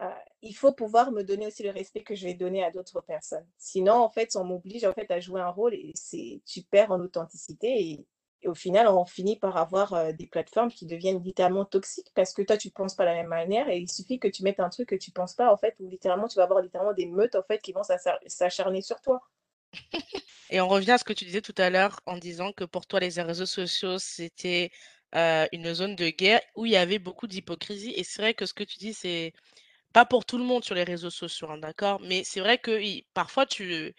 [0.01, 0.05] heu,
[0.41, 3.47] il faut pouvoir me donner aussi le respect que je vais donner à d'autres personnes.
[3.57, 6.91] Sinon, en fait, on m'oblige, en fait, à jouer un rôle et c'est tu perds
[6.91, 8.07] en authenticité et
[8.41, 12.41] et au final, on finit par avoir, des plateformes qui deviennent littéralement toxiques parce que
[12.41, 14.69] toi, tu penses pas de la même manière et il suffit que tu mettes un
[14.69, 17.35] truc que tu penses pas, en fait, où littéralement, tu vas avoir littéralement des meutes,
[17.35, 17.83] en fait, qui vont
[18.27, 19.21] s'acharner sur toi.
[20.49, 22.85] Et on revient à ce que tu disais tout à l'heure en disant que pour
[22.85, 24.71] toi, les réseaux sociaux, c'était,
[25.13, 28.53] une zone de guerre où il y avait beaucoup d'hypocrisie et c'est vrai que ce
[28.53, 29.33] que tu dis, c'est
[29.93, 31.99] pas pour tout le monde sur les réseaux sociaux, hein, d'accord?
[32.01, 32.79] Mais c'est vrai que
[33.13, 33.93] parfois tu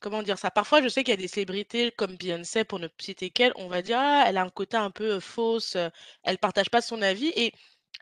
[0.00, 0.50] comment dire ça?
[0.50, 3.68] Parfois, je sais qu'il y a des célébrités comme Beyoncé, pour ne citer qu'elle, on
[3.68, 5.90] va dire: «Ah, elle a un côté un peu, fausse, heu,
[6.24, 7.52] elle partage pas son avis» et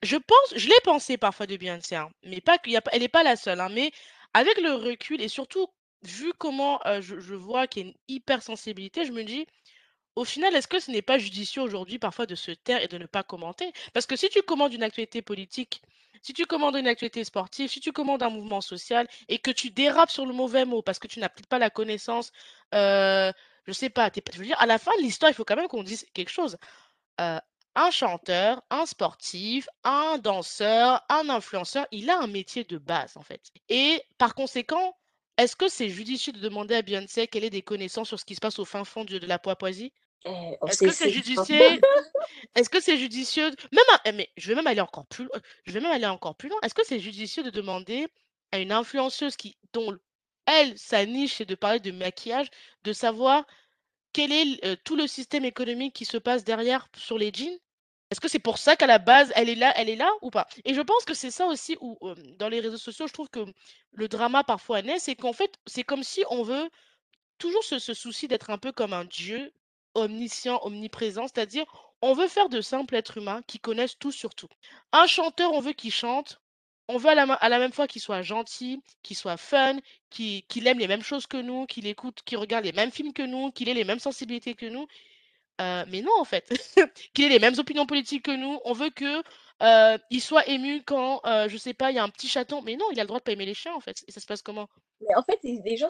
[0.03, 3.09] je pense je l'ai pensé parfois de Beyoncé, hein, mais pas y a elle est
[3.09, 3.93] pas la seule, hein, mais
[4.35, 5.67] avec le recul et surtout
[6.03, 9.47] vu comment, je je vois qu'il y a une hypersensibilité, je me dis:
[10.17, 12.99] «Au final, est-ce que ce n'est pas judicieux aujourd'hui parfois de se taire et de
[12.99, 15.83] ne pas commenter?» parce que si tu commandes une actualité politique,
[16.25, 19.71] si tu commandes une actualité sportive, si tu commandes un mouvement social et que tu
[19.71, 22.33] dérapes sur le mauvais mot parce que tu n'as peut-être pas la connaissance,
[22.75, 23.33] heu,
[23.69, 25.35] je sais pas, tu es p je veux dire à la fin de l'histoire, il
[25.35, 26.59] faut quand même qu'on dise quelque chose.
[27.21, 27.39] Heu,
[27.77, 33.23] un chanteur, un sportif, un danseur, un influenceur, il a un métier de base, en
[33.23, 34.97] fait et par conséquent,
[35.39, 38.35] est-ce que c'est judicieux de demander à Beyoncé qu'elle ait des connaissances sur ce qui
[38.37, 39.93] se passe au fin fond de de la Papouasie?
[40.27, 41.81] Eh, Est-ce que c'est judicieux?
[42.55, 45.41] Est-ce que c'est judicieux même à eh mais je vais même aller encore plus loin
[45.67, 46.59] je vais même aller encore plus loin.
[46.63, 48.07] Est-ce que c'est judicieux de demander
[48.53, 49.97] à une influenceuse qui dont
[50.47, 52.49] elle, sa niche, c'est de parler de maquillage,
[52.85, 53.45] de savoir
[54.13, 57.59] quel est heu, tout le système économique qui se passe derrière sur les jeans?
[58.11, 60.31] Est-ce que c'est pour ça qu'à la base, elle est là elle est là ou
[60.31, 60.47] pas?
[60.65, 61.99] Et je pense que c'est ça aussi où,
[62.39, 63.45] dans les réseaux sociaux, je trouve que
[63.93, 66.71] le drama parfois naît, c'est qu'en fait, c'est comme si on veut
[67.39, 69.53] toujours ce ce souci d'être un peu comme un dieu
[69.95, 71.65] omniscient, omniprésent, c'est-à-dire
[72.03, 74.49] on veut faire de simples êtres humains qui connaissent tout sur tout.
[74.93, 76.41] Un chanteur, on veut qu'il chante,
[76.89, 79.77] on veut à la même fois qu'il soit gentil, qu'il soit fun,
[80.11, 83.23] qu'il aime les mêmes choses que nous, qu'il écoute qu'il regarde les mêmes films que
[83.23, 84.87] nous, qu'il ait les mêmes sensibilités que nous.
[85.61, 86.49] Heu, mais non, en fait,
[87.15, 88.61] qu'il ait les mêmes opinions politiques que nous.
[88.65, 89.23] On veut que,
[89.63, 92.63] heu, il soit ému quand, heu, je sais pas, il y a un petit chaton,
[92.63, 94.21] mais non, il a le droit de pas aimer les chiens, en fait et ça
[94.21, 94.69] se passe comment?
[95.01, 95.89] Mais en fait, les gens,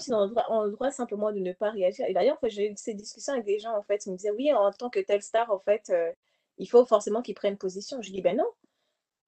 [0.49, 3.45] ont le droit simplement de ne pas réagir et d'ailleurs, j'ai eu ces discussions avec
[3.45, 5.90] des gens, en fait, ils me disaient: «Oui, en tant que telle star, en fait,
[5.90, 6.12] heu,
[6.59, 8.01] il faut forcément qu'il prenne position».
[8.03, 8.47] Je dis: «Ben non,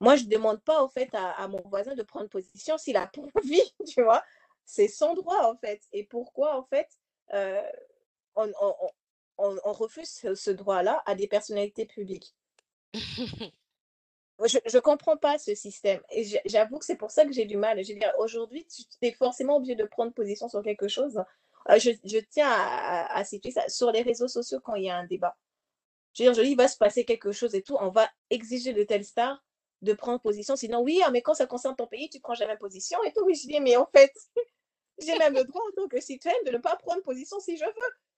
[0.01, 3.23] moi, je demande pas, en fait, à mon voisin de prendre position s'il a pas
[3.37, 4.25] envie», tu vois?
[4.67, 6.89] C'est son droit, en fait et pourquoi, en fait,
[7.35, 7.61] heu,
[8.37, 8.53] on
[9.39, 12.35] on refuse ce droit-là à des personnalités publiques?
[14.45, 17.47] Je je comprends pas ce système et j'a j'avoue que c'est pour ça que j'ai
[17.47, 17.83] du mal.
[17.83, 21.17] Je veux dire, aujourd'hui, tu es forcément obligé de prendre position sur quelque chose.
[21.71, 25.07] Heu, je tiens à citer ça, sur les réseaux sociaux quand il y a un
[25.07, 25.37] débat.
[26.15, 28.09] Je veux dire, je dis: «Il va se passer quelque chose et tout, on va
[28.31, 29.45] exiger de telle star
[29.83, 32.57] de prendre position, sinon oui, ah mais quand ça concerne ton pays, tu prends jamais
[32.59, 33.25] position et tout».
[33.27, 34.13] Oui, je dis: «Mais en fait,
[35.01, 37.65] j'ai même le droit en tant que citoyenne de ne pas prendre position si je
[37.67, 37.73] veux».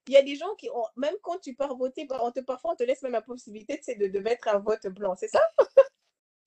[0.09, 2.41] Il y a des gens qui ont même quand tu pars voter, bah, on te
[2.41, 5.41] parfois on te laisse même la possibilité, de de mettre un vote blanc, c'est ça?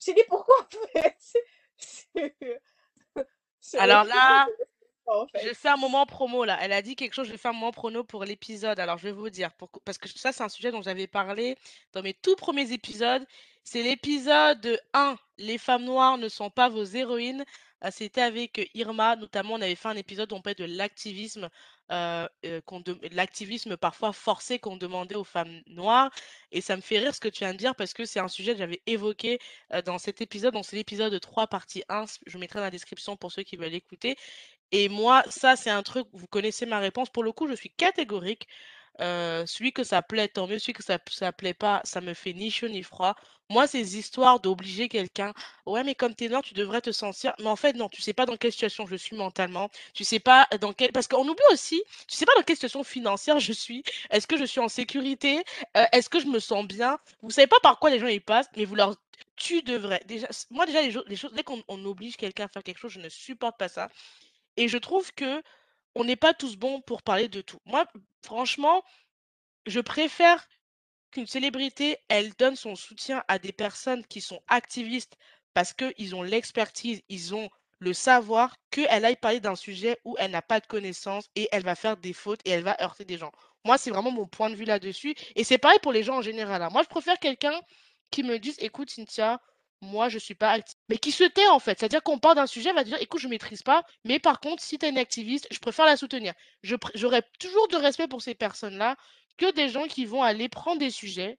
[0.03, 1.17] J'ai dit: «Pourquoi en fait?»
[3.77, 4.47] Alors là
[5.05, 6.57] en Je fais un moment promo là.
[6.61, 8.79] Elle a dit quelque chose, je vais faire un moment prono pour l'épisode.
[8.79, 11.57] Alors je vais vous dire, pour parce que ça, c'est un sujet dont j'avais parlé
[11.93, 13.25] dans mes tout premiers épisodes.
[13.63, 17.45] C'est l'épisode 1, Les femmes noires ne sont pas vos héroïnes.
[17.83, 21.49] Heu, c'était avec, Irma, notamment, on avait fait un épisode où on parlait de l'activisme,
[21.91, 22.61] euh, euh,
[23.11, 26.11] l'activisme parfois forcé qu'on demandait aux femmes noires.
[26.51, 28.27] Et ça me fait rire ce que tu viens de dire parce que c'est un
[28.27, 29.39] sujet que j'avais évoqué
[29.73, 30.53] euh, dans cet épisode.
[30.53, 32.05] Donc, c'est l'épisode 3, partie 1.
[32.25, 34.15] Je mettrai dans la description pour ceux qui veulent écouter.
[34.71, 37.09] Et moi, ça, c'est un truc, vous connaissez ma réponse.
[37.09, 38.47] Pour le coup, je suis catégorique.
[38.99, 40.59] Euh, celui que ça plaît, tant mieux.
[40.59, 43.15] Celui que ça, ça plaît pas, ça me fait ni chaud ni froid.
[43.49, 45.33] Moi, ces histoires d'obliger quelqu'un,
[45.65, 47.33] ouais, mais comme t'es noir, tu devrais te sentir.
[47.39, 49.69] Mais en fait, non, tu sais pas dans quelle situation je suis mentalement.
[49.93, 50.91] Tu sais pas dans quelle.
[50.91, 53.83] Parce qu'on oublie aussi, tu sais pas dans quelle situation financière je suis.
[54.09, 55.43] Est-ce que je suis en sécurité?
[55.77, 56.97] Euh, est-ce que je me sens bien?
[57.21, 58.95] Vous savez pas par quoi les gens y passent, mais vous leur.
[59.35, 60.01] Tu devrais.
[60.05, 62.91] Déjà, moi, déjà, les, les choses, dès qu'on on oblige quelqu'un à faire quelque chose,
[62.93, 63.89] je ne supporte pas ça.
[64.57, 65.41] Et je trouve que
[65.95, 67.59] on n'est pas tous bons pour parler de tout.
[67.65, 67.85] Moi,
[68.23, 68.83] franchement,
[69.65, 70.47] je préfère
[71.11, 75.15] qu'une célébrité, elle donne son soutien à des personnes qui sont activistes
[75.53, 77.49] parce qu'ils ont l'expertise, ils ont
[77.79, 81.63] le savoir, qu'elle aille parler d'un sujet où elle n'a pas de connaissances et elle
[81.63, 83.31] va faire des fautes et elle va heurter des gens.
[83.65, 85.15] Moi, c'est vraiment mon point de vue là-dessus.
[85.35, 86.61] Et c'est pareil pour les gens en général.
[86.61, 86.69] hein.
[86.71, 87.59] Moi, je préfère quelqu'un
[88.11, 89.41] qui me dise, écoute, Cynthia,
[89.81, 90.79] moi, je suis pas activiste.
[90.89, 91.79] Mais qui se tait, en fait.
[91.79, 94.63] C'est-à-dire qu'on parle d'un sujet, elle va dire, écoute, je maîtrise pas, mais par contre,
[94.63, 96.33] si tu es une activiste, je préfère la soutenir.
[96.63, 98.95] Je pr- J'aurai toujours de respect pour ces personnes-là
[99.37, 101.37] que des gens qui vont aller prendre des sujets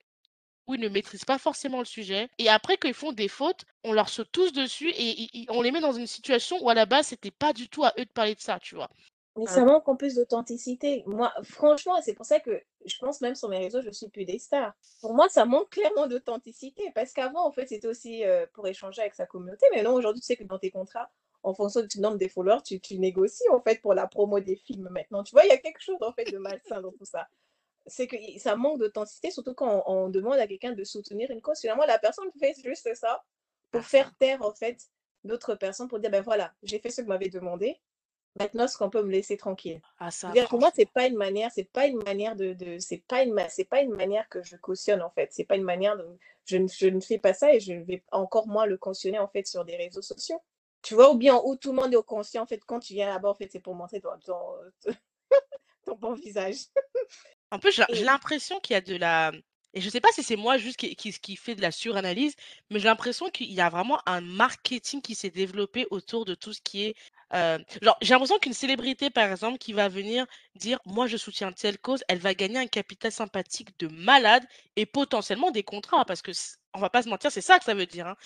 [0.67, 2.29] où ils ne maîtrisent pas forcément le sujet.
[2.39, 5.47] Et après, quand ils font des fautes, on leur saute tous dessus et, et- et
[5.51, 7.93] on les met dans une situation où à la base, c'était pas du tout à
[7.99, 8.89] eux de parler de ça, tu vois.
[9.37, 11.03] Mais Euh, ça manque en plus d'authenticité.
[11.07, 14.25] Moi, franchement, c'est pour ça que je pense même sur mes réseaux, je suis plus
[14.25, 14.73] des stars.
[15.01, 16.91] Pour moi, ça manque clairement d'authenticité.
[16.95, 19.67] Parce qu'avant, en fait, c'était aussi euh, pour échanger avec sa communauté.
[19.75, 21.11] Mais non, aujourd'hui, tu sais que dans tes contrats,
[21.43, 24.57] en fonction du nombre des followers, tu, tu négocies, en fait, pour la promo des
[24.57, 25.25] films maintenant.
[25.25, 27.29] Tu vois, il y a quelque chose, en fait, de malsain dans tout ça.
[27.87, 31.41] C'est que ça manque d'authenticité, surtout quand on, on demande à quelqu'un de soutenir une
[31.41, 31.61] cause.
[31.61, 33.25] Finalement, la personne fait juste ça
[33.73, 34.89] pour faire taire, en fait,
[35.25, 37.81] d'autres personnes, pour dire, ben voilà, j'ai fait ce que vous m'avez demandé.
[38.39, 39.81] Maintenant, est-ce qu'on peut me laisser tranquille?
[39.99, 42.79] Ah, ça, dire, pour moi, c'est pas une manière, c'est pas une manière de, de
[42.79, 45.29] c'est pas une, c'est pas une manière que je cautionne en fait.
[45.33, 46.07] C'est pas une manière de,
[46.47, 49.19] je ne, je ne fais pas ça et je ne vais encore moins le cautionner
[49.19, 50.41] en fait sur des réseaux sociaux.
[50.83, 52.95] Tu vois, ou bien où tout le monde est au conscient en fait quand tu
[52.95, 54.37] viens là-bas en fait c'est pour montrer ton, ton,
[55.85, 56.57] ton bon visage.
[57.51, 59.31] En plus, j'ai Et l'impression qu'il y a de la...
[59.75, 62.35] Et je sais pas si c'est moi juste qui, qui, qui fait de la suranalyse,
[62.71, 66.53] mais j'ai l'impression qu'il y a vraiment un marketing qui s'est développé autour de tout
[66.53, 66.95] ce qui est...
[67.35, 71.53] euh, Genre, j'ai l'impression qu'une célébrité, par exemple, qui va venir dire, moi, je soutiens
[71.53, 74.45] telle cause, elle va gagner un capital sympathique de malade
[74.77, 76.33] et potentiellement des contrats, parce que,
[76.75, 78.07] on va pas se mentir, c'est ça que ça veut dire.
[78.07, 78.17] hein.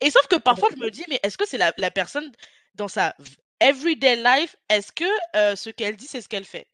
[0.00, 2.30] Et sauf que parfois, je me dis, mais est-ce que c'est la, la personne
[2.74, 3.14] dans sa
[3.60, 5.04] everyday life, est-ce que
[5.36, 6.68] euh, ce qu'elle dit, c'est ce qu'elle fait?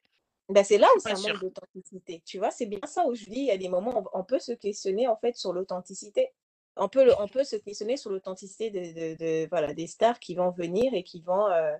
[0.48, 2.22] ben, c'est là où ça manque d'authenticité.
[2.26, 4.24] Tu vois, c'est bien ça où je dis, il y a des moments où on
[4.24, 6.30] peut se questionner en fait sur l'authenticité.
[6.76, 10.34] On peut, on peut se questionner sur l'authenticité de, de- de- voilà, des stars qui
[10.34, 11.76] vont venir et qui vont, euh,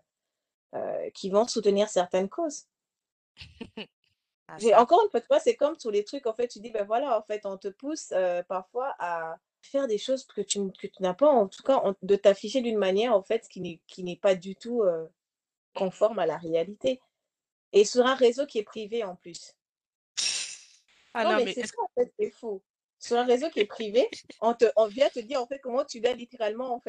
[0.75, 2.65] euh, qui vont soutenir certaines causes.
[4.49, 7.17] Ah, encore une fois, c'est comme tous les trucs, en fait, tu dis, ben voilà,
[7.19, 10.89] en fait, on te pousse euh, parfois à faire des choses que tu, n- que
[10.89, 13.61] tu n'as pas, en tout cas, on- de t'afficher d'une manière, en fait, qui
[14.03, 14.83] n'est, pas du tout
[15.75, 17.01] conforme à la réalité.
[17.73, 19.55] Et sur un réseau qui est privé en plus.
[21.15, 22.61] Ah Non, non, mais mais c'est ça, en fait, c'est fou.
[23.03, 24.09] Sur un réseau qui est privé,
[24.41, 26.81] on te, vient te dire, en fait, comment tu dois littéralement, en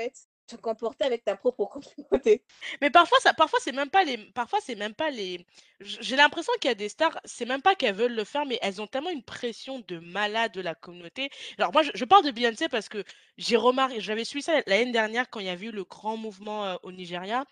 [0.48, 2.44] te comporter avec ta propre communauté.
[2.82, 5.46] Mais parfois, parfois c'est même pas les, parfois c'est même pas les.
[5.80, 8.60] J'ai l'impression qu'il y a des stars, c'est même pas qu'elles veulent le faire, mais
[8.62, 11.30] elles ont tellement une pression de malade de la communauté.
[11.58, 13.04] Alors moi, je, parle de Beyoncé parce que
[13.38, 16.66] j'ai remarqué, j'avais suivi ça l'année dernière quand il y avait eu le grand mouvement
[16.66, 17.46] euh, au Nigeria.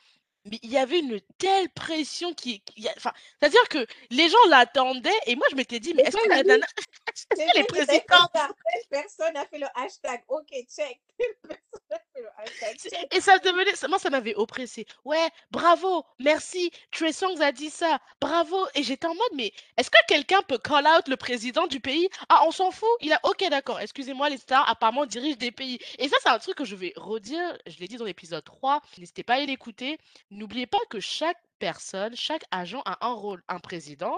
[0.46, 5.10] Mais il y avait une telle pression qui, a- enfin, c'est-à-dire que les gens l'attendaient
[5.28, 6.66] et moi je m'étais dit, mais est-ce que la nana,
[7.56, 11.00] est il dit, telle personne, a fait le hashtag, ok, check.
[11.18, 13.14] Telle personne a fait le hashtag, check.
[13.16, 14.86] Et ça devenait, moi, ça m'avait oppressé.
[15.06, 18.66] Ouais, bravo, merci, Trey Songz a dit ça, bravo.
[18.76, 22.10] Et j'étais en mode, mais est-ce que quelqu'un peut call out le président du pays?
[22.30, 22.90] Ah, on s'en fout.
[23.02, 25.80] Il a, ok, d'accord, excusez-moi, les stars apparemment dirigent des pays.
[26.00, 28.82] Et ça, c'est un truc que je vais redire, je l'ai dit dans l'épisode 3,
[28.98, 29.98] n'hésitez pas à l'écouter.
[30.32, 33.44] N'oubliez pas que chaque personne, chaque agent a un rôle.
[33.48, 34.18] Un président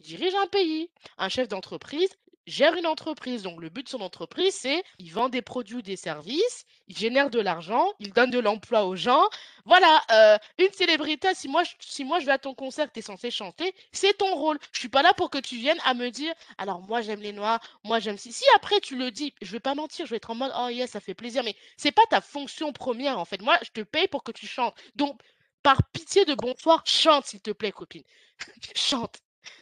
[0.00, 2.08] dirige un pays, un chef d'entreprise
[2.46, 3.42] gère une entreprise.
[3.42, 6.96] Donc, le but de son entreprise, c'est il vend des produits ou des services, il
[6.96, 9.22] génère de l'argent, il donne de l'emploi aux gens.
[9.66, 13.00] Voilà, euh, une célébrité, si moi, je- si moi je vais à ton concert, tu
[13.00, 14.58] es censé chanter, c'est ton rôle.
[14.72, 17.32] Je suis pas là pour que tu viennes à me dire, alors moi j'aime les
[17.34, 18.32] noirs, moi j'aime si.
[18.32, 20.68] Si après tu le dis, je vais pas mentir, je vais être en mode, oh
[20.68, 23.42] yes, ça fait plaisir, mais c'est pas ta fonction première en fait.
[23.42, 24.74] Moi, je te paye pour que tu chantes.
[24.94, 25.20] Donc,
[25.68, 28.02] par pitié de bonsoir, chante s'il te plaît, copine.
[28.74, 29.18] chante.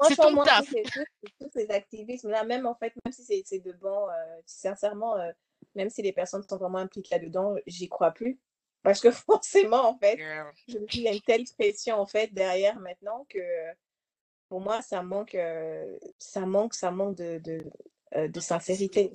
[0.07, 0.65] C'est ton taf.
[1.41, 4.13] tous, ces activismes-là, même en fait, même si c'est de bon, euh,
[4.47, 5.33] sincèrement, euh,
[5.75, 8.39] même si les personnes sont vraiment impliquées là-dedans, j'y crois plus.
[8.85, 10.53] Parce que forcément, en fait, Yeah.
[10.69, 13.41] je me dis, il y a une telle pression, en fait, derrière maintenant que
[14.49, 19.13] pour moi, ça manque, heu, ça manque ça manque de de, de sincérité,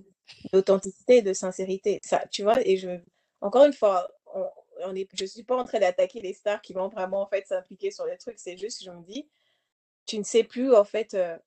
[0.51, 1.99] d'authenticité, de sincérité.
[2.03, 2.59] Ça tu vois?
[2.67, 2.99] Et je
[3.39, 4.45] encore une fois, on
[4.85, 7.47] on est je suis pas en train d'attaquer les stars qui vont vraiment, en fait,
[7.47, 8.39] s'impliquer sur les trucs.
[8.39, 9.29] C'est juste, je me dis:
[10.07, 11.37] «Tu ne sais plus, en fait, heu,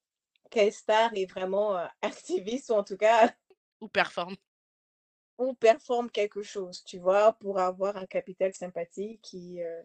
[0.50, 3.34] quelle star est vraiment, heu, activiste ou en tout cas
[3.80, 4.36] Ou performe.
[5.38, 7.34] ou performe quelque chose», tu vois?
[7.34, 9.84] Pour avoir un capital sympathie qui, heu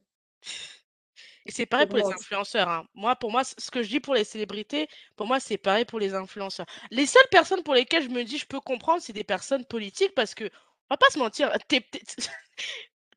[1.45, 2.85] Et c'est pareil pour les influenceurs, hein.
[2.93, 5.99] Moi, pour moi, ce que je dis pour les célébrités, pour moi, c'est pareil pour
[5.99, 6.65] les influenceurs.
[6.91, 10.13] Les seules personnes pour lesquelles je me dis: «Je peux comprendre», c'est des personnes politiques
[10.15, 10.49] parce qu'on
[10.89, 11.81] va pas se mentir, es es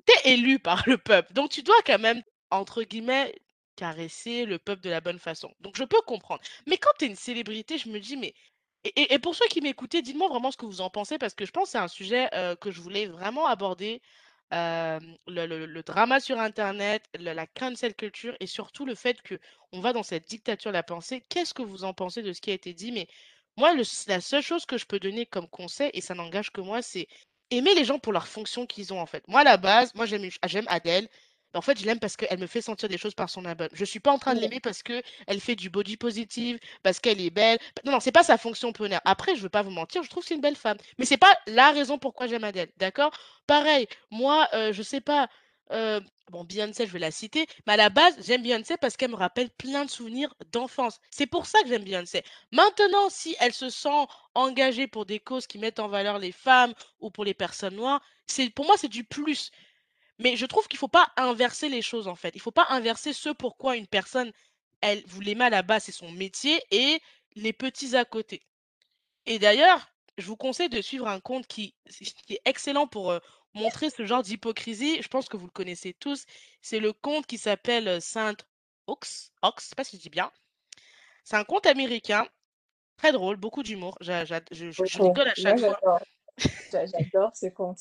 [0.07, 3.35] tu es élu par le peuple, donc tu dois quand même, entre guillemets,
[3.77, 5.51] «caresser le peuple de la bonne façon».
[5.61, 6.43] Donc je peux comprendre.
[6.67, 8.35] Mais quand tu es une célébrité, je me dis: «Mais»
[8.97, 11.53] et pour ceux qui m'écoutaient, dites-moi vraiment ce que vous en pensez parce que je
[11.53, 14.03] pense que c'est un sujet, heu, que je voulais vraiment aborder,
[14.51, 20.29] le drama sur internet, la cancel culture et surtout le fait qu'on va dans cette
[20.29, 21.23] dictature de la pensée.
[21.29, 22.91] Qu'est-ce que vous en pensez de ce qui a été dit?
[22.93, 23.07] Mais
[23.57, 23.73] moi,
[24.09, 27.07] la seule chose que je peux donner comme conseil et ça n'engage que moi, c'est
[27.57, 29.27] aimer les gens pour leur fonction qu'ils ont, en fait.
[29.29, 31.09] Moi, à la base, moi, j'aime Adèle.
[31.55, 33.69] En fait, je l'aime parce qu'elle me fait sentir des choses par son album.
[33.73, 35.03] Je suis pas en train de l'aimer parce qu'elle
[35.41, 37.59] fait du body positive, parce qu'elle est belle.
[37.85, 39.03] Non, non, c'est pas sa fonction première.
[39.05, 40.79] Après, je veux pas vous mentir, je trouve que c'est une belle femme.
[40.99, 43.13] Mais c'est pas la raison pourquoi j'aime Adèle, d'accord?
[43.47, 45.29] Pareil, moi, heu, je sais pas,
[45.73, 46.01] heu,
[46.33, 49.17] bon, Beyoncé, je vais la citer, mais à la base, j'aime Beyoncé parce qu'elle me
[49.17, 51.01] rappelle plein de souvenirs d'enfance.
[51.11, 52.25] C'est pour ça que j'aime Beyoncé.
[52.53, 56.75] Maintenant, si elle se sent engagée pour des causes qui mettent en valeur les femmes
[57.01, 59.51] ou pour les personnes noires, c'est pour moi, c'est du plus.
[60.19, 62.33] Mais je trouve qu'il faut pas inverser les choses, en fait.
[62.35, 64.33] Il faut pas inverser ce pourquoi une personne,
[64.81, 67.01] elle vous l'aimez à la base, c'est son métier et
[67.37, 68.43] les petits à côté.
[69.27, 71.75] Et d'ailleurs, je vous conseille de suivre un compte qui
[72.27, 73.21] qui est excellent pour, heu,
[73.55, 75.03] montrer ce genre d'hypocrisie.
[75.03, 76.25] Je pense que vous le connaissez tous.
[76.63, 78.37] C'est le compte qui s'appelle, heu, Saint
[78.87, 80.31] Ox Ox, je sais pas si je dis bien.
[81.25, 82.27] C'est un compte américain,
[82.99, 83.97] très drôle, beaucoup d'humour.
[84.03, 85.03] Je je je Beaucoup.
[85.03, 86.03] rigole à Moi, chaque fois j'adore.
[86.71, 87.81] J'a j'adore ce conte.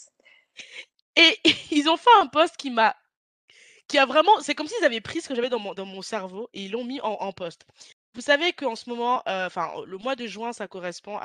[1.16, 1.38] et
[1.72, 2.96] ils ont fait un post qui m'a
[3.88, 6.02] qui a vraiment c'est comme s'ils avaient pris ce que j'avais dans mon dans mon
[6.04, 7.66] cerveau et ils l'ont mis en en post.
[8.14, 11.18] Vous savez qu'en ce moment, heu, enfin, le mois de juin, ça correspond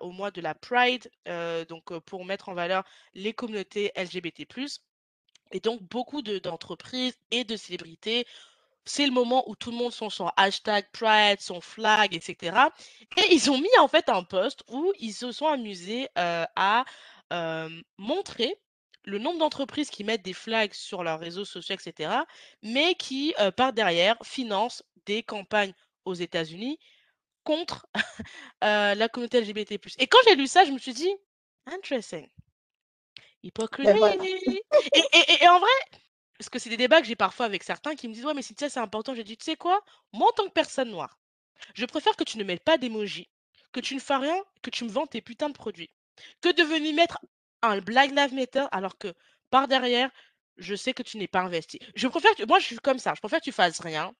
[0.00, 2.82] au mois de la Pride, heu, donc heu, pour mettre en valeur
[3.14, 4.44] les communautés LGBT+
[5.52, 8.26] et donc beaucoup de d'entreprises et de célébrités,
[8.86, 12.72] c'est le moment où tout le monde sont sur hashtag Pride, son flag et cetera.
[13.18, 16.84] Et ils ont mis en fait un post où ils se sont amusés, à,
[17.98, 18.56] montrer
[19.04, 22.26] le nombre d'entreprises qui mettent des flags sur leurs réseaux sociaux et cetera,
[22.62, 25.74] mais qui, par derrière financent des campagnes
[26.06, 26.78] aux États-Unis
[27.44, 27.86] contre,
[28.62, 31.10] la communauté LGBT+ et quand j'ai lu ça, je me suis dit:
[31.66, 32.28] «Interesting,
[33.82, 34.14] Ben voilà.
[34.24, 34.60] hypocrisie»
[34.94, 35.68] et et et en vrai,
[36.38, 38.42] parce que c'est des débats que j'ai parfois avec certains qui me disent: «Ouais, mais
[38.42, 39.14] Cynthia, c'est important».
[39.14, 39.82] J'ai dit: «Tu sais quoi?
[40.12, 41.18] Moi, en tant que personne noire,
[41.74, 43.30] je préfère que tu ne mettes pas d'emoji,
[43.72, 45.90] que tu ne fasses rien, que tu me vends tes putains de produits,
[46.42, 47.18] que de venir mettre
[47.62, 49.14] un Black Lives Matter alors que
[49.50, 50.10] par derrière,
[50.58, 51.80] je sais que tu n'es pas investi».
[51.96, 54.14] Je préfère que moi, je suis comme ça, je préfère que tu fasses rien,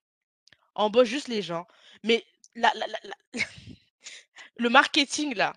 [0.77, 1.67] embauche juste les gens,
[2.03, 2.23] mais
[2.55, 3.15] la la la
[4.57, 5.53] le marketing là,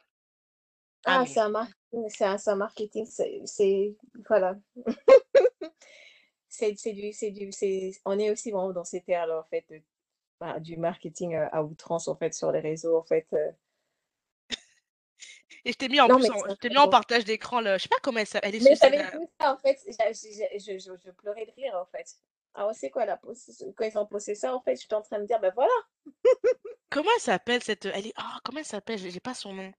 [1.05, 1.77] ah Ah, c'est un marketing
[2.09, 3.97] c'est un c'est un marketing, c'est c'est
[4.29, 4.57] voilà.
[6.53, 9.81] C'est du c'est du c'est on est aussi vraiment dans ces terres-là, en fait, de
[10.41, 13.27] bah, du marketing, à outrance, en fait, sur les réseaux, en fait,
[15.65, 17.89] et je t'ai mis en non, plus en je mis en partage d'écran je sais
[17.89, 21.47] pas comment elle s'appelle, est Mais j'avais vu ça, en fait, je je je pleurais
[21.47, 22.17] de rire, en fait.
[22.55, 25.21] Ah c'est quoi la post quand ils ont posté ça, en fait, j'étais en train
[25.21, 25.71] de dire: «Bah, voilà,
[26.91, 28.99] comment elle s'appelle cette, elle est ah comment elle s'appelle?
[28.99, 29.73] J'ai pas son nom.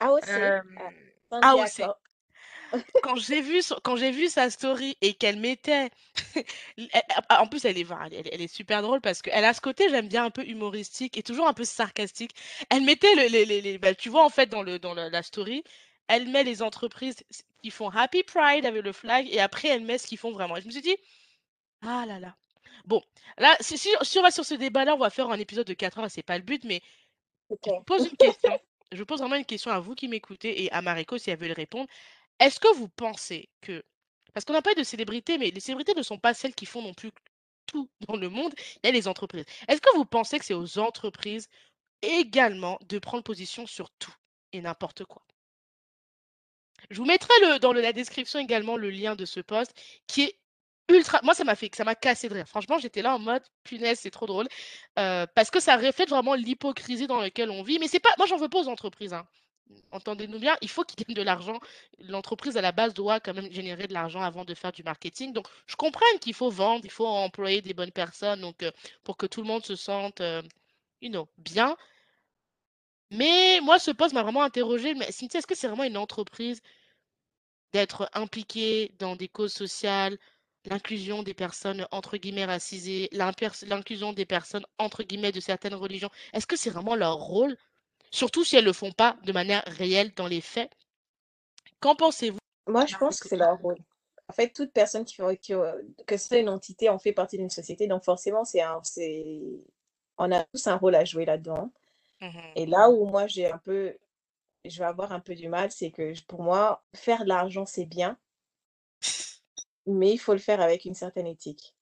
[0.00, 1.60] AOC, Hem, heu, Sandy AOC.
[1.60, 1.98] Accord».
[3.02, 5.90] Quand j'ai vu son quand j'ai vu sa story et qu'elle mettait
[6.78, 9.44] l elle a en plus elle est elle est elle est super drôle parce qu'elle
[9.44, 12.32] a ce côté, j'aime bien un peu humoristique et toujours un peu sarcastique.
[12.70, 15.08] Elle mettait le les les les bah, tu vois en fait dans le dans le
[15.08, 15.64] la story,
[16.08, 17.16] elle met les entreprises
[17.62, 20.56] qui font Happy Pride avec le flag et après elle met ce qu'ils font vraiment
[20.56, 20.96] et je me suis dit:
[21.82, 22.36] «Ah là là».
[22.84, 23.02] Bon,
[23.38, 25.74] là si si si on va sur ce débat-là, on va faire un épisode de
[25.74, 26.80] 4 heures c'est pas le but, mais
[27.50, 28.58] je pose une question.
[28.92, 31.38] Je vous pose vraiment une question à vous qui m'écoutez et à Mariko si elle
[31.38, 31.88] veut le répondre.
[32.40, 33.82] Est-ce que vous pensez que
[34.34, 36.82] parce qu'on n'a pas de célébrités, mais les célébrités ne sont pas celles qui font
[36.82, 37.10] non plus
[37.66, 39.44] tout dans le monde, il y a les entreprises.
[39.68, 41.48] Est-ce que vous pensez que c'est aux entreprises
[42.02, 44.14] également de prendre position sur tout
[44.52, 45.22] et n'importe quoi?
[46.90, 49.72] Je vous mettrai le dans le la description également le lien de ce post
[50.06, 50.38] qui est
[50.92, 52.48] ultra moi ça m'a fait ça m'a cassé de rire.
[52.48, 54.46] Franchement, j'étais là en mode: «Punaise, c'est trop drôle»,
[54.98, 57.78] heu, parce que ça reflète vraiment l'hypocrisie dans laquelle on vit.
[57.78, 59.26] Mais c'est pas moi j'en veux pas aux entreprises, hein.
[59.92, 61.58] Entendez-nous bien, il faut qu'ils gagnent de l'argent.
[62.00, 65.32] L'entreprise à la base doit quand même générer de l'argent avant de faire du marketing.
[65.32, 68.72] Donc je comprends qu'il faut vendre, il faut employer des bonnes personnes donc heu,
[69.04, 70.42] pour que tout le monde se sente, heu
[71.02, 71.76] you know, bien.
[73.12, 74.94] Mais moi, ce poste m'a vraiment interrogé.
[74.94, 76.60] Mais Cynthia, est-ce que c'est vraiment une entreprise
[77.72, 80.18] d'être impliquée dans des causes sociales,
[80.66, 86.46] l'inclusion des personnes entre guillemets racisées, l'inclusion des personnes entre guillemets de certaines religions Est-ce
[86.46, 87.56] que c'est vraiment leur rôle?
[88.10, 90.70] Surtout si elles ne le font pas de manière réelle dans les faits.
[91.80, 92.38] Qu'en pensez-vous?
[92.68, 93.78] Moi, je pense que c'est leur rôle.
[94.28, 95.52] En fait, toute personne qui, qui
[96.06, 98.80] que c'est une entité, on fait partie d'une société, donc forcément, c'est un,
[100.18, 101.70] on a tous un rôle à jouer là-dedans.
[102.20, 103.96] Mmh Et là où moi, j'ai un peu,
[104.64, 107.86] je vais avoir un peu du mal, c'est que pour moi, faire de l'argent, c'est
[107.86, 108.16] bien,
[109.86, 111.74] mais il faut le faire avec une certaine éthique.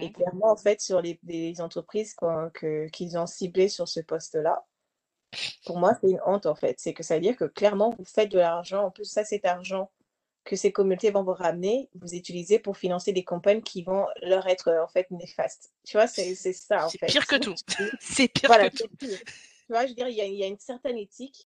[0.00, 2.14] Et Mmh clairement, en fait, sur les, les entreprises
[2.92, 4.66] qu'ils ont ciblées sur ce poste-là,
[5.66, 6.78] pour moi, c'est une honte, en fait.
[6.80, 8.84] C'est que ça veut dire que clairement, vous faites de l'argent.
[8.86, 9.90] En plus, ça, cet argent
[10.44, 14.46] que ces communautés vont vous ramener, vous utilisez pour financer des campagnes qui vont leur
[14.48, 15.72] être, en fait, néfastes.
[15.84, 17.06] Tu vois, c'est c'est ça, en C'est fait.
[17.06, 17.54] pire que tout.
[18.00, 18.96] C'est pire Voilà, que c'est tout.
[18.98, 19.20] pire.
[19.66, 21.48] Tu vois, je veux dire, il y y a une certaine éthique.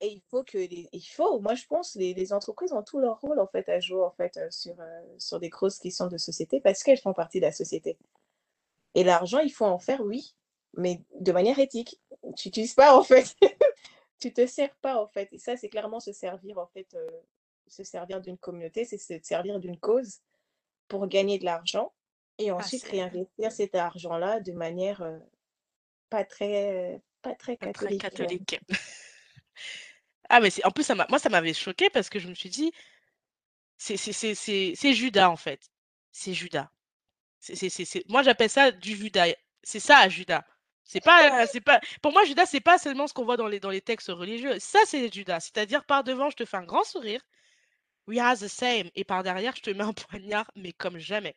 [0.00, 2.98] Et il faut que les, il faut, moi je pense, les, les entreprises ont tout
[2.98, 6.06] leur rôle en fait à jouer en fait euh, sur, euh, sur des grosses questions
[6.06, 7.96] de société parce qu'elles font partie de la société.
[8.94, 10.34] Et l'argent, il faut en faire, oui,
[10.74, 12.00] mais de manière éthique.
[12.36, 13.34] Tu n'utilises pas en fait,
[14.20, 15.28] tu te sers pas en fait.
[15.32, 17.08] Et ça, c'est clairement se servir en fait, euh,
[17.66, 20.20] se servir d'une communauté, c'est se servir d'une cause
[20.88, 21.92] pour gagner de l'argent
[22.38, 25.18] et Ah, ensuite réinvestir cet argent-là de manière euh,
[26.10, 28.60] pas très, pas très pas très catholique.
[30.28, 32.50] Ah, mais c'est en plus, ça moi, ça m'avait choqué parce que je me suis
[32.50, 32.72] dit:
[33.78, 35.70] «C'est c'est c'est c'est c'est Judas, en fait.
[36.12, 36.70] C'est Judas».
[37.40, 39.28] C'est c'est c'est c'est moi, j'appelle ça du Judas.
[39.64, 40.44] C'est ça, Judas.
[40.84, 43.60] C'est pas, c'est pas pour moi, Judas, c'est pas seulement ce qu'on voit dans les
[43.60, 44.58] dans les textes religieux.
[44.60, 45.40] Ça, c'est Judas.
[45.40, 47.22] C'est-à-dire, par devant, je te fais un grand sourire,
[48.08, 51.36] we are the same, et par derrière, je te mets un poignard, mais comme jamais.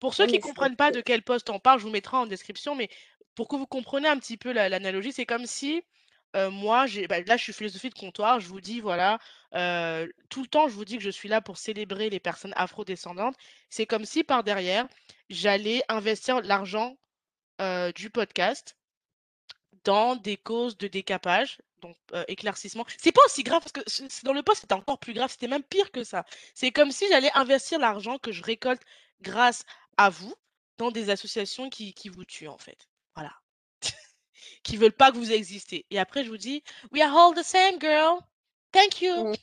[0.00, 2.26] Pour ceux qui c'est comprennent pas de quel poste on parle, je vous mettrai en
[2.26, 2.88] description, mais
[3.34, 5.82] pour que vous compreniez un petit peu la l'analogie, c'est comme si,
[6.50, 9.18] moi, bah, là, je suis philosophie de comptoir, je vous dis, voilà,
[10.28, 13.36] tout le temps, je vous dis que je suis là pour célébrer les personnes afrodescendantes.
[13.70, 14.86] C'est comme si, par derrière,
[15.30, 16.96] j'allais investir l'argent,
[17.94, 18.76] du podcast
[19.84, 22.84] dans des causes de décapage, donc heu, éclaircissement.
[22.98, 25.62] C'est pas aussi grave parce que dans le poste, c'était encore plus grave, c'était même
[25.62, 26.26] pire que ça.
[26.54, 28.82] C'est comme si j'allais investir l'argent que je récolte
[29.22, 29.64] grâce
[29.96, 30.34] à vous
[30.76, 32.88] dans des associations qui qui vous tuent, en fait.
[33.14, 33.32] Voilà.
[34.66, 36.62] Qui veulent pas que vous existiez et après je vous dis:
[36.92, 38.18] «We are all the same girl.
[38.72, 39.32] Thank you».
[39.32, 39.34] Mmh.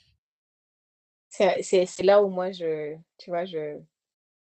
[1.62, 3.80] C'est là où moi je tu vois, je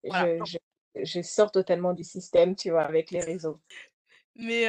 [0.04, 0.58] Voilà, je je
[1.04, 3.60] je sors totalement du système, tu vois, avec les réseaux.
[4.36, 4.66] mais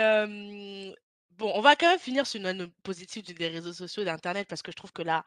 [1.39, 4.47] bon, on va quand même finir sur une note positive des réseaux sociaux et d'internet
[4.49, 5.25] parce que je trouve que là,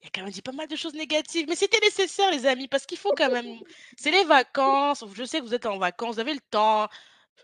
[0.00, 2.46] il y a quand même dit pas mal de choses négatives, mais c'était nécessaire les
[2.46, 3.58] amis, parce qu'il faut quand même
[3.96, 6.88] c'est les vacances, je sais que vous êtes en vacances, vous avez le temps,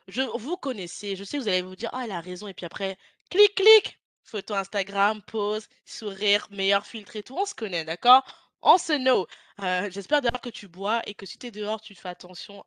[0.08, 2.54] je vous connaissez, je sais que vous allez vous dire: «Ah elle a raison» et
[2.54, 2.96] puis après,
[3.30, 8.22] clic clic, photo Instagram, pause, sourire, meilleur filtre et tout, on se connaît, d'accord?
[8.62, 9.26] On se know.
[9.62, 12.64] Heu, j'espère d'ailleurs que tu bois et que si tu es dehors, tu fais attention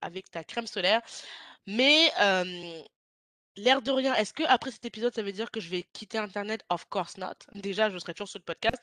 [0.00, 1.02] avec ta crème solaire.
[1.66, 2.10] Mais
[3.56, 6.64] l'air de rien, est-ce qu'après cet épisode, ça veut dire que je vais quitter internet?
[6.70, 7.34] Of course not.
[7.54, 8.82] Déjà, je serai toujours sur le podcast.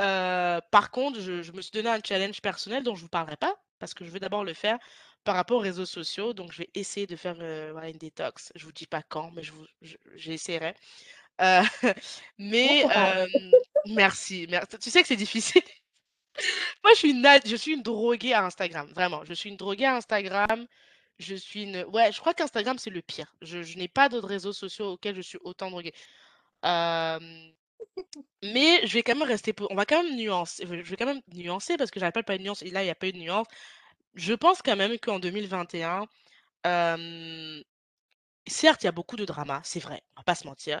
[0.00, 3.36] Heu, par contre, je je me suis donné un challenge personnel dont je vous parlerai
[3.36, 4.78] pas, parce que je veux d'abord le faire
[5.24, 6.32] par rapport aux réseaux sociaux.
[6.34, 8.52] Donc je vais essayer de faire, voilà, une détox.
[8.54, 10.74] Je vous dis pas quand, mais je vous je j'essaierai.
[11.40, 11.94] Heu, Bon
[12.38, 12.86] mais
[13.86, 15.62] merci, mer tu sais que c'est difficile.
[16.84, 19.24] Moi, je suis une je suis une droguée à Instagram, vraiment.
[19.24, 20.66] Je suis une droguée à Instagram.
[21.18, 23.34] Je suis une ouais, je crois qu'Instagram, c'est le pire.
[23.42, 25.94] Je je n'ai pas d'autres réseaux sociaux auxquels je suis autant droguée.
[28.42, 31.22] Mais je vais quand même rester on va quand même nuancer je vais quand même
[31.32, 33.18] nuancer parce que j'arrive pas de nuance et là, il y a pas eu de
[33.18, 33.46] nuance.
[34.14, 36.06] Je pense quand même qu'en 2021,
[36.64, 37.62] hem,
[38.46, 40.80] certes, il y a beaucoup de drama, c'est vrai, on va pas se mentir,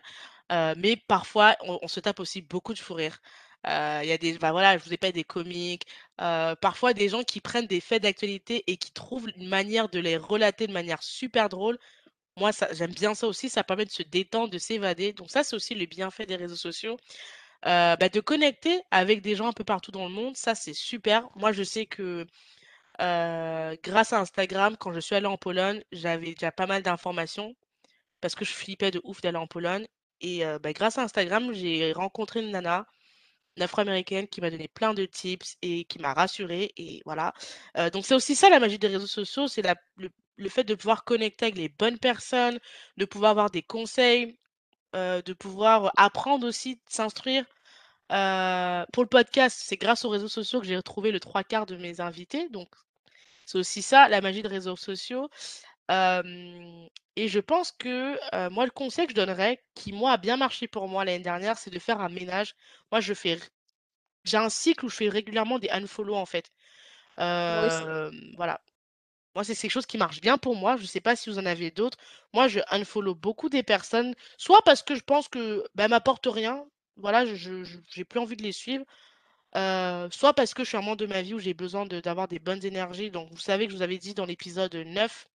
[0.50, 3.18] mais parfois on se tape aussi beaucoup de fou rire.
[3.66, 5.84] Il y a des bah, voilà, je vous ai pas des comiques,
[6.18, 10.16] parfois des gens qui prennent des faits d'actualité et qui trouvent une manière de les
[10.16, 11.78] relater de manière super drôle.
[12.38, 15.56] Moi, j'aime bien ça aussi, ça permet de se détendre, de s'évader, donc ça, c'est
[15.56, 16.96] aussi le bienfait des réseaux sociaux.
[17.64, 21.28] Bah, de connecter avec des gens un peu partout dans le monde, ça, c'est super.
[21.36, 22.26] Moi, je sais que,
[23.00, 27.56] heu, grâce à Instagram, quand je suis allée en Pologne, j'avais déjà pas mal d'informations
[28.20, 29.86] parce que je flippais de ouf d'aller en Pologne
[30.20, 32.86] et heu, bah, grâce à Instagram, j'ai rencontré une nana,
[33.56, 37.32] une afro-américaine qui m'a donné plein de tips et qui m'a rassurée et voilà.
[37.78, 39.62] Heu, donc c'est aussi ça la magie des réseaux sociaux, c'est
[39.96, 42.58] le le fait de pouvoir connecter avec les bonnes personnes,
[42.98, 44.38] de pouvoir avoir des conseils,
[44.94, 47.44] de pouvoir apprendre aussi, s'instruire.
[48.08, 52.00] Pour le podcast, c'est grâce aux réseaux sociaux que j'ai retrouvé le 3/4 de mes
[52.00, 52.68] invités, donc
[53.46, 55.28] c'est aussi ça, la magie de réseaux sociaux.
[55.90, 60.66] Et je pense que, moi, le conseil que je donnerais, qui moi a bien marché
[60.68, 62.54] pour moi l'année dernière, c'est de faire un ménage.
[62.90, 63.38] Moi, je fais
[64.24, 66.50] j'ai un cycle où je fais régulièrement des unfollow, en fait.
[67.16, 68.60] Voilà.
[69.34, 70.76] Moi, c'est quelque chose qui marche bien pour moi.
[70.76, 71.98] Je sais pas si vous en avez d'autres.
[72.32, 76.28] Moi, je unfollow beaucoup des personnes, soit parce que je pense que, bah, elles m'apportent
[76.30, 76.64] rien,
[76.96, 78.84] voilà, je j'ai plus envie de les suivre,
[79.56, 82.28] heu, soit parce que je suis un moment de ma vie où j'ai besoin d'avoir
[82.28, 83.10] des bonnes énergies.
[83.10, 85.28] Donc vous savez que je vous avais dit dans l'épisode, 9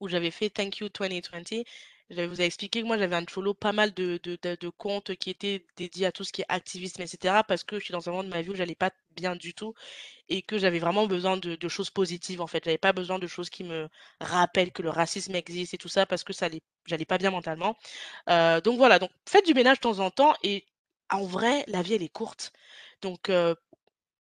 [0.00, 1.62] où j'avais fait Thank you 2020,
[2.10, 5.66] je vous ai expliqué que moi j'avais unfollow pas mal de de comptes qui étaient
[5.76, 8.12] dédiés à tout ce qui est activisme et cetera, parce que je suis dans un
[8.12, 9.74] moment de ma vie où j'allais pas bien du tout
[10.28, 12.64] et que j'avais vraiment besoin de choses positives, en fait.
[12.64, 13.88] J'avais pas besoin de choses qui me
[14.20, 16.48] rappellent que le racisme existe et tout ça parce que ça
[16.86, 17.76] j'allais pas bien mentalement.
[18.30, 20.66] Heu, donc voilà, donc faites du ménage de temps en temps et
[21.10, 22.52] en vrai, la vie elle est courte.
[23.02, 23.56] Donc heu,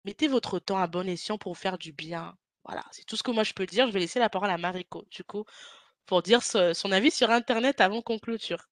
[0.04, 2.36] mettez votre temps à bon escient pour faire du bien.
[2.64, 3.86] Voilà, c'est tout ce que moi je peux dire.
[3.86, 5.44] Je vais laisser la parole à Mariko, du coup,
[6.09, 8.68] pour dire son avis sur internet avant qu'on clôture?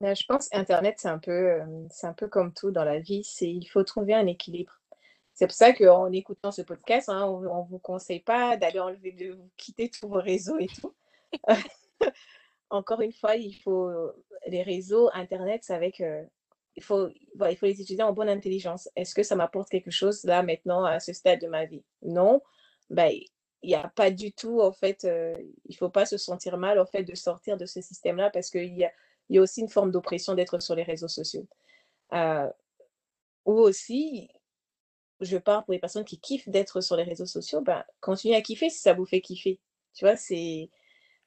[0.00, 1.60] Bah, je pense internet, c'est un peu,
[2.02, 4.72] un peu comme tout dans la vie, c'est il faut trouver un équilibre.
[5.34, 9.12] C'est pour ça qu'en écoutant ce podcast, hein, on on vous conseille pas d'aller enlever
[9.12, 10.94] de vous quitter tous vos réseaux et tout.
[12.70, 13.90] Encore une fois, il faut
[14.46, 16.02] les réseaux, internet, c'est avec,
[16.76, 18.88] il faut il faut les utiliser en bonne intelligence.
[18.94, 21.82] Est-ce que ça m'apporte quelque chose là, maintenant, à ce stade de ma vie?
[22.02, 22.42] Non,
[22.90, 23.08] bah,
[23.62, 25.34] il y a pas du tout en fait, heu,
[25.66, 28.76] il faut pas se sentir mal en fait de sortir de ce système-là parce qu'il
[28.76, 28.92] y a
[29.30, 31.46] y a aussi une forme d'oppression d'être sur les réseaux sociaux.
[32.14, 32.50] Heu,
[33.46, 34.28] ou aussi,
[35.20, 38.42] je parle pour les personnes qui kiffent d'être sur les réseaux sociaux, ben, continuez à
[38.42, 39.60] kiffer si ça vous fait kiffer.
[39.94, 40.16] Tu vois?
[40.16, 40.70] C'est,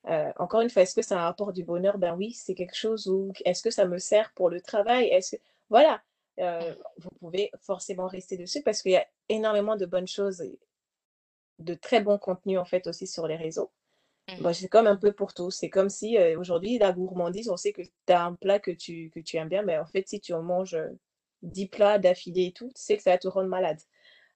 [0.10, 1.98] heu, encore une fois, est-ce que ça apporte du bonheur?
[2.00, 5.08] Ben oui, c'est quelque chose où est-ce que ça me sert pour le travail?
[5.08, 6.04] Est-ce que voilà,
[6.98, 10.44] vous pouvez forcément rester dessus parce qu'il y a énormément de bonnes choses
[11.62, 13.72] de très bons contenus en fait aussi sur les réseaux.
[14.28, 15.52] Mmh Bah, c'est comme un peu pour tout.
[15.52, 18.72] C'est comme si, heu, aujourd'hui la gourmandise, on sait que tu as un plat que
[18.72, 21.00] tu que tu aimes bien, mais en fait, si tu en manges, heu,
[21.44, 23.80] 10 plats d'affilée et tout, tu sais que ça va te rendre malade.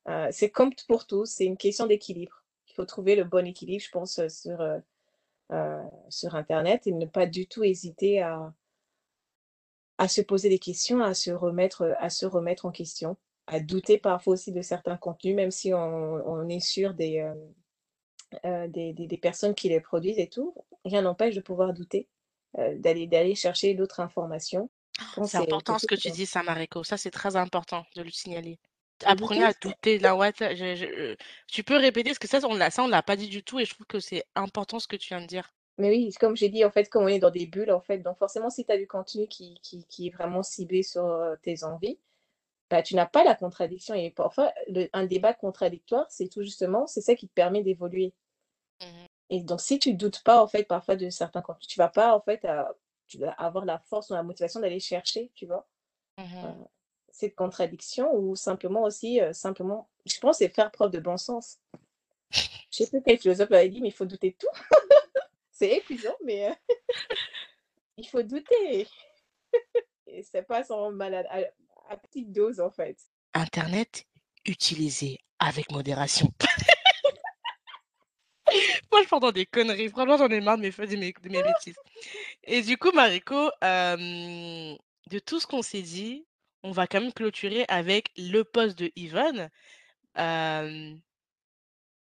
[0.09, 2.43] Heu, c'est comme pour tout, c'est une question d'équilibre.
[2.69, 4.61] Il faut trouver le bon équilibre, je pense, sur,
[6.09, 8.53] sur internet et ne pas du tout hésiter à
[9.97, 13.17] à se poser des questions, à se remettre, à se remettre en question,
[13.47, 15.79] à douter parfois aussi de certains contenus, même si on
[16.27, 17.53] on est sûr des, hem,
[18.45, 20.53] heu, des des des personnes qui les produisent et tout.
[20.85, 22.07] Rien n'empêche de pouvoir douter,
[22.57, 24.69] heu, d'aller d'aller chercher d'autres informations.
[25.15, 26.83] Pense C'est important ce que tu dis ça, Mariko.
[26.83, 28.59] Ça, c'est très important de le signaler.
[29.05, 31.15] Apprenez à douter là, ouais, tu je
[31.47, 32.09] tu peux répéter?
[32.11, 33.85] Parce que ça, on l'a ça, on l'a pas dit du tout et je trouve
[33.87, 35.53] que c'est important ce que tu viens de dire.
[35.77, 37.99] mais oui, comme j'ai dit, en fait, comme on est dans des bulles, en fait,
[37.99, 41.03] donc forcément, si tu as du contenu qui qui qui est vraiment ciblé sur,
[41.43, 41.99] tes envies,
[42.69, 46.87] bah, tu n'as pas la contradiction et parfois le un débat contradictoire, c'est tout justement,
[46.87, 48.13] c'est ça qui te permet d'évoluer.
[48.81, 51.89] Mmh Et donc si tu doutes pas, en fait, parfois de certains contenus, tu vas
[51.89, 52.63] pas, en fait, heu,
[53.07, 55.67] tu vas avoir la force ou la motivation d'aller chercher, tu vois?
[56.17, 56.65] Mmh
[57.11, 61.59] cette contradiction ou simplement aussi, heu, simplement je pense c'est faire preuve de bon sens.
[62.71, 64.47] Je sais plus quel philosophe l'avait dit, mais il faut douter de tout.
[65.51, 66.55] C'est épuisant, mais heu,
[67.97, 68.87] il faut douter
[70.07, 71.39] et c'est pas sans malade, à
[71.89, 72.97] à petite dose, en fait.
[73.33, 74.05] Internet,
[74.45, 76.31] utilisez avec modération.
[78.91, 79.89] Moi, je pars des conneries.
[79.89, 81.75] Franchement, j'en ai marre de mes de mes de mes bêtises
[82.43, 86.25] et du coup, Mariko, de tout ce qu'on s'est dit,
[86.63, 89.49] on va quand même clôturer avec le post de Yvonne,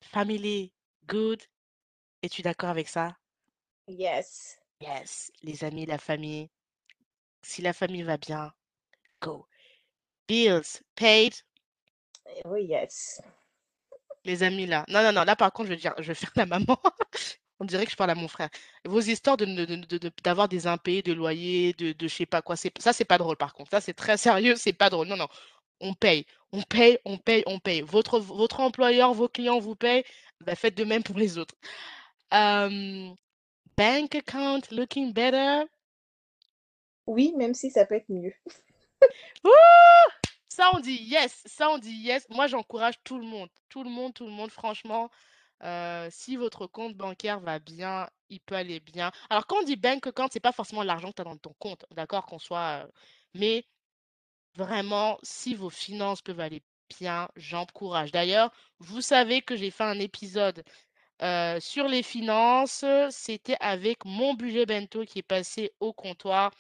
[0.01, 0.73] «Family
[1.07, 1.43] good».
[2.23, 3.17] Es-tu d'accord avec ça?
[3.89, 4.59] Yes.
[4.81, 6.51] Yes, les amis, la famille.
[7.43, 8.53] Si la famille va bien,
[9.21, 9.47] go.
[10.29, 11.35] Bills paid,
[12.45, 13.21] Oh yes.
[14.25, 14.85] les amis là.
[14.89, 16.79] Non, non, non, là par contre, je vais dire, je vais faire la maman.
[17.61, 18.49] On dirait que je parle à mon frère.
[18.85, 22.15] Vos histoires de ne de de de d'avoir des impayés de loyer, de de je
[22.15, 23.71] sais pas quoi, ça, c'est pas drôle par contre.
[23.71, 25.09] Ça, c'est très sérieux, c'est pas drôle.
[25.09, 25.29] Non, non,
[25.81, 27.83] on paye, on paye, on paye, on paye.
[27.83, 30.05] Votre votre employeur, vos clients vous payent,
[30.41, 31.55] bah, faites de même pour les autres.
[33.77, 35.69] Bank account looking better?
[37.07, 38.35] Oui, même si ça peut être mieux.
[40.49, 42.27] Ça, on dit yes, ça, on dit yes.
[42.31, 45.11] Moi, j'encourage tout le monde, tout le monde, tout le monde, franchement,
[45.65, 49.11] heu, si votre compte bancaire va bien, il peut aller bien.
[49.31, 51.55] Alors quand on dit bank account, c'est pas forcément l'argent que tu as dans ton
[51.59, 52.27] compte, d'accord?
[52.27, 52.93] Qu'on soit, heu
[53.35, 53.65] mais
[54.57, 56.63] vraiment, si vos finances peuvent aller
[57.01, 58.13] bien, j'encourage.
[58.13, 60.65] D'ailleurs, vous savez que j'ai fait un épisode,
[61.23, 66.53] heu, sur les finances, c'était avec mon budget bento qui est passé au comptoir.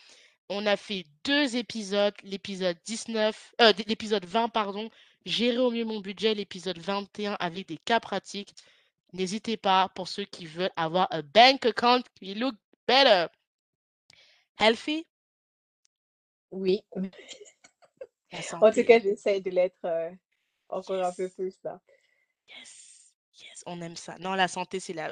[0.50, 4.90] On a fait 2 épisodes, l'épisode 19, heu, l'épisode 20 pardon,
[5.24, 8.54] gérer au mieux mon budget, l'épisode 21 avec des cas pratiques.
[9.12, 12.54] N'hésitez pas pour ceux qui veulent avoir un bank account qui look
[12.86, 13.26] better.
[14.58, 15.06] Healthy?
[16.50, 16.82] Oui.
[18.60, 20.16] En tout cas, j'essaie de l'être, heu,
[20.68, 21.80] encore un peu plus là.
[22.48, 22.83] Yes.
[23.66, 24.16] On aime ça.
[24.20, 25.10] Non, la santé, c'est la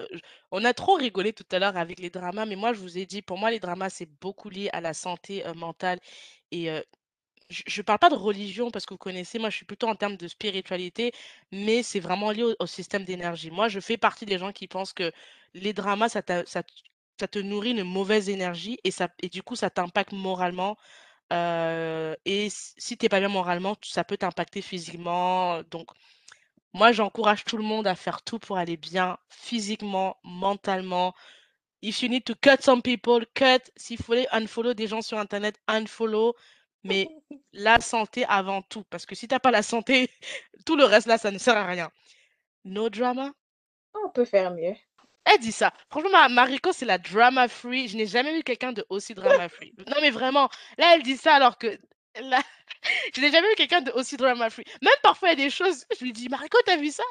[0.51, 3.07] on a trop rigolé tout à l'heure avec les dramas, mais moi, je vous ai
[3.07, 5.99] dit, pour moi, les dramas, c'est beaucoup lié à la santé, heu, mentale
[6.51, 6.69] et
[7.51, 9.97] je je parle pas de religion parce que vous connaissez, moi, je suis plutôt en
[9.97, 11.13] termes de spiritualité,
[11.53, 13.51] mais c'est vraiment lié au système d'énergie.
[13.53, 15.13] Moi, je fais partie des gens qui pensent que
[15.55, 16.23] les dramas, ça
[17.29, 20.77] te nourrit une mauvaise énergie et du coup, ça t'impacte moralement,
[21.31, 25.89] et si tu es pas bien moralement, ça peut t'impacter physiquement, donc
[26.73, 31.14] moi, j'encourage tout le monde à faire tout pour aller bien physiquement, mentalement.
[31.83, 33.70] If you need to cut some people, cut.
[33.77, 36.35] S'il faut aller unfollow des gens sur internet, unfollow,
[36.85, 37.09] mais
[37.53, 40.11] la santé avant tout, parce que si tu as pas la santé,
[40.66, 41.91] tout le reste là, ça ne sert à rien.
[42.64, 43.33] No drama?
[43.95, 44.75] On peut faire mieux.
[45.25, 45.73] Elle dit ça.
[45.91, 47.89] Franchement, ma Mariko, c'est la drama free.
[47.89, 49.75] Je n'ai jamais vu quelqu'un de aussi drama free.
[49.87, 50.49] Non, mais vraiment,
[50.79, 51.79] là, elle dit ça alors que
[52.20, 52.41] là,
[53.14, 54.64] je n'ai jamais vu quelqu'un de aussi drama free.
[54.82, 57.05] Même parfois, il y a des choses, je lui dis: «Mariko, tu as vu ça?»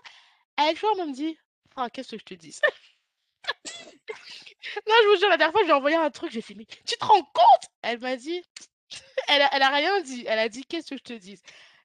[0.58, 1.38] elle toujours elle me dit:
[1.76, 2.62] «Ah, qu'est-ce que je te dise?»
[4.88, 6.98] non, je vous jure, la dernière fois, j'ai envoyé un truc, j'ai fait: «Mais tu
[6.98, 8.42] te rends compte?» elle m'a dit
[9.28, 10.24] elle a elle a rien dit.
[10.28, 11.42] Elle a dit: «Qu'est-ce que je te dise?»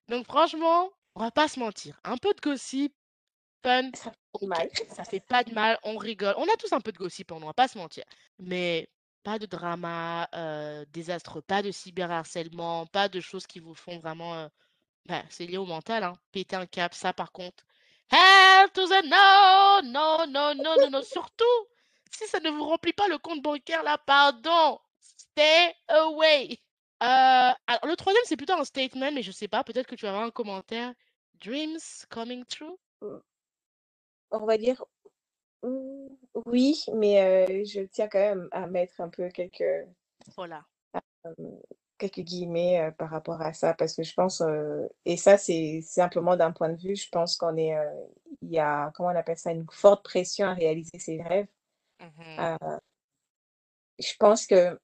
[0.08, 2.94] donc franchement, on va pas se mentir, un peu de gossip,
[3.64, 4.70] fun, Ça fait mal.
[4.94, 6.34] ça fait pas de mal, on rigole.
[6.38, 8.04] On a tous un peu de gossip on va pas se mentir,
[8.38, 8.88] mais
[9.26, 14.36] pas de drama, heu, désastreux, pas de cyberharcèlement, pas de choses qui vous font vraiment,
[14.44, 14.48] heu,
[15.06, 16.14] bah, c'est lié au mental, hein.
[16.32, 17.64] Péter un câble, ça par contre,
[18.12, 19.82] hell to the no!
[19.84, 21.44] Non, non, non, non, non, surtout
[22.12, 26.58] si ça ne vous remplit pas le compte bancaire là, pardon, stay away!
[27.02, 27.06] Heu,
[27.68, 30.10] alors le 3e, c'est plutôt un statement, mais je sais pas, peut-être que tu vas
[30.12, 30.94] avoir un commentaire.
[31.42, 31.78] Dreams
[32.10, 32.76] coming true?
[34.30, 34.84] On va dire,
[36.46, 39.86] oui, mais je tiens quand même à mettre un peu quelques,
[40.36, 40.64] Voilà.
[41.98, 44.42] quelques guillemets, par rapport à ça parce que je pense,
[45.04, 47.74] et ça, c'est simplement d'un point de vue, je pense qu'on est,
[48.42, 49.52] il y a, comment on appelle ça?
[49.52, 51.48] Une forte pression à réaliser ses rêves.
[52.00, 52.46] Mmh
[53.98, 54.78] je pense que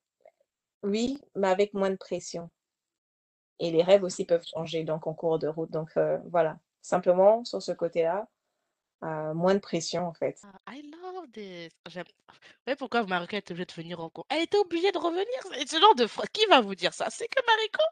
[0.82, 2.48] oui, mais avec moins de pression
[3.58, 5.90] et les rêves aussi peuvent changer donc en cours de route donc
[6.30, 6.58] voilà.
[6.80, 8.26] Simplement sur ce côté-là,
[9.02, 10.40] moins de pression en fait.
[10.44, 11.72] Ah, I love this.
[11.88, 12.04] J'aime
[12.66, 14.26] ouais, pourquoi Mariko était obligée de venir en cours?
[14.30, 17.08] Elle était obligée de revenir, c'est ce genre de phrase qui va vous dire ça?
[17.10, 17.82] C'est que Mariko?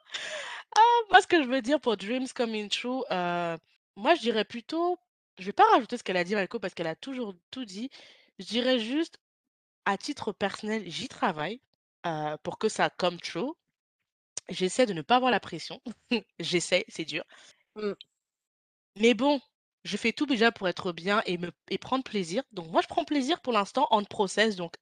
[0.77, 3.59] Ah, moi, ce que je veux dire pour dreams coming true, heu,
[3.97, 4.99] moi, je dirais plutôt
[5.41, 7.91] je vais pas rajouter ce qu'elle a dit Mariko parce qu'elle a toujours tout dit.
[8.39, 9.19] Je dirais juste,
[9.87, 11.61] à titre personnel, j'y travaille,
[12.07, 13.53] heu, pour que ça come true.
[14.49, 15.81] J'essaie de ne pas avoir la pression.
[16.41, 17.25] J'essaie, c'est dur.
[17.77, 17.93] Mmh.
[18.97, 19.41] Mais bon,
[19.85, 22.43] je fais tout déjà pour être bien et me et prendre plaisir.
[22.53, 24.75] Donc moi, je prends plaisir pour l'instant on process, donc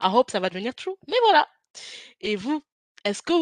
[0.00, 0.94] I hope ça va devenir true.
[1.08, 1.48] Mais voilà.
[2.20, 2.62] Et vous,
[3.04, 3.32] est-ce que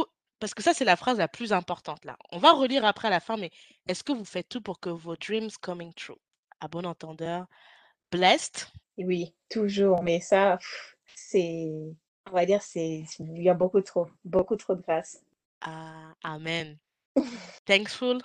[0.40, 2.16] parce que ça, c'est la phrase la plus importante là.
[2.32, 3.50] On va relire après à la fin, mais
[3.86, 6.16] est-ce que vous faites tout pour que vos dreams coming true?
[6.60, 7.46] À bon entendeur,
[8.10, 8.66] blessed?
[8.98, 10.58] Oui, toujours, mais ça,
[11.14, 11.68] c'est
[12.30, 15.22] on va dire, c'est il y a beaucoup trop, beaucoup trop de grâce.
[15.60, 16.78] Ah, amen.
[17.66, 18.22] Thankful?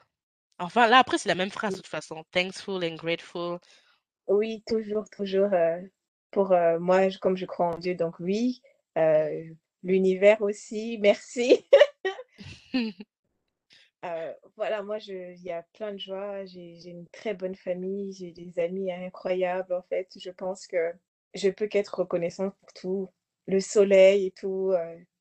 [0.59, 2.23] Enfin, là, après, c'est la même phrase de toute façon.
[2.31, 3.59] Thankful and grateful.
[4.27, 5.51] Oui, toujours, toujours,
[6.31, 6.49] pour,
[6.79, 8.61] moi, comme je crois en Dieu, donc oui,
[9.83, 11.65] l'univers aussi, merci.
[14.55, 18.57] Voilà, moi, il y a plein de joie, j'ai une très bonne famille, j'ai des
[18.59, 20.07] amis incroyables, en fait.
[20.17, 20.93] Je pense que
[21.33, 23.09] je peux qu'être reconnaissante pour tout,
[23.47, 24.73] le soleil et tout,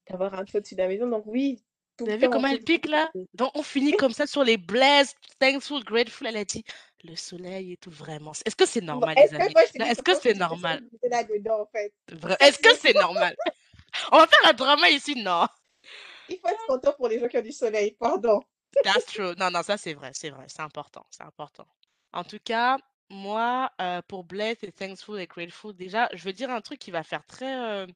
[0.09, 1.65] d'avoir un toit au-dessus de la maison, donc oui,
[1.99, 3.11] Vous avez vu comment elle le pique là?
[3.35, 6.27] Donc on finit comme ça sur les blessed, thankful, grateful.
[6.27, 6.65] Elle a dit
[7.05, 8.33] le soleil et tout vraiment.
[8.45, 9.55] Est-ce que c'est normal, les amis?
[9.89, 10.83] est-ce que c'est normal?
[11.03, 11.93] en fait.
[12.41, 13.37] Est-ce que c'est normal?
[14.13, 15.15] On va faire un drama ici?
[15.23, 15.47] Non?
[16.29, 18.43] il faut être content pour les gens qui ont du soleil, pardon.
[18.83, 19.35] That's true.
[19.39, 21.67] Non, non, ça c'est vrai, c'est vrai, c'est important, c'est important.
[22.13, 22.77] En tout cas,
[23.09, 26.91] moi, euh, pour blessed et thankful et grateful, déjà, je veux dire un truc qui
[26.91, 27.87] va faire très euh,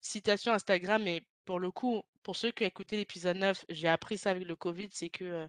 [0.00, 4.18] citation Instagram, mais pour le coup, pour ceux qui ont écouté l'épisode 9, j'ai appris
[4.18, 5.48] ça avec le Covid, c'est que euh,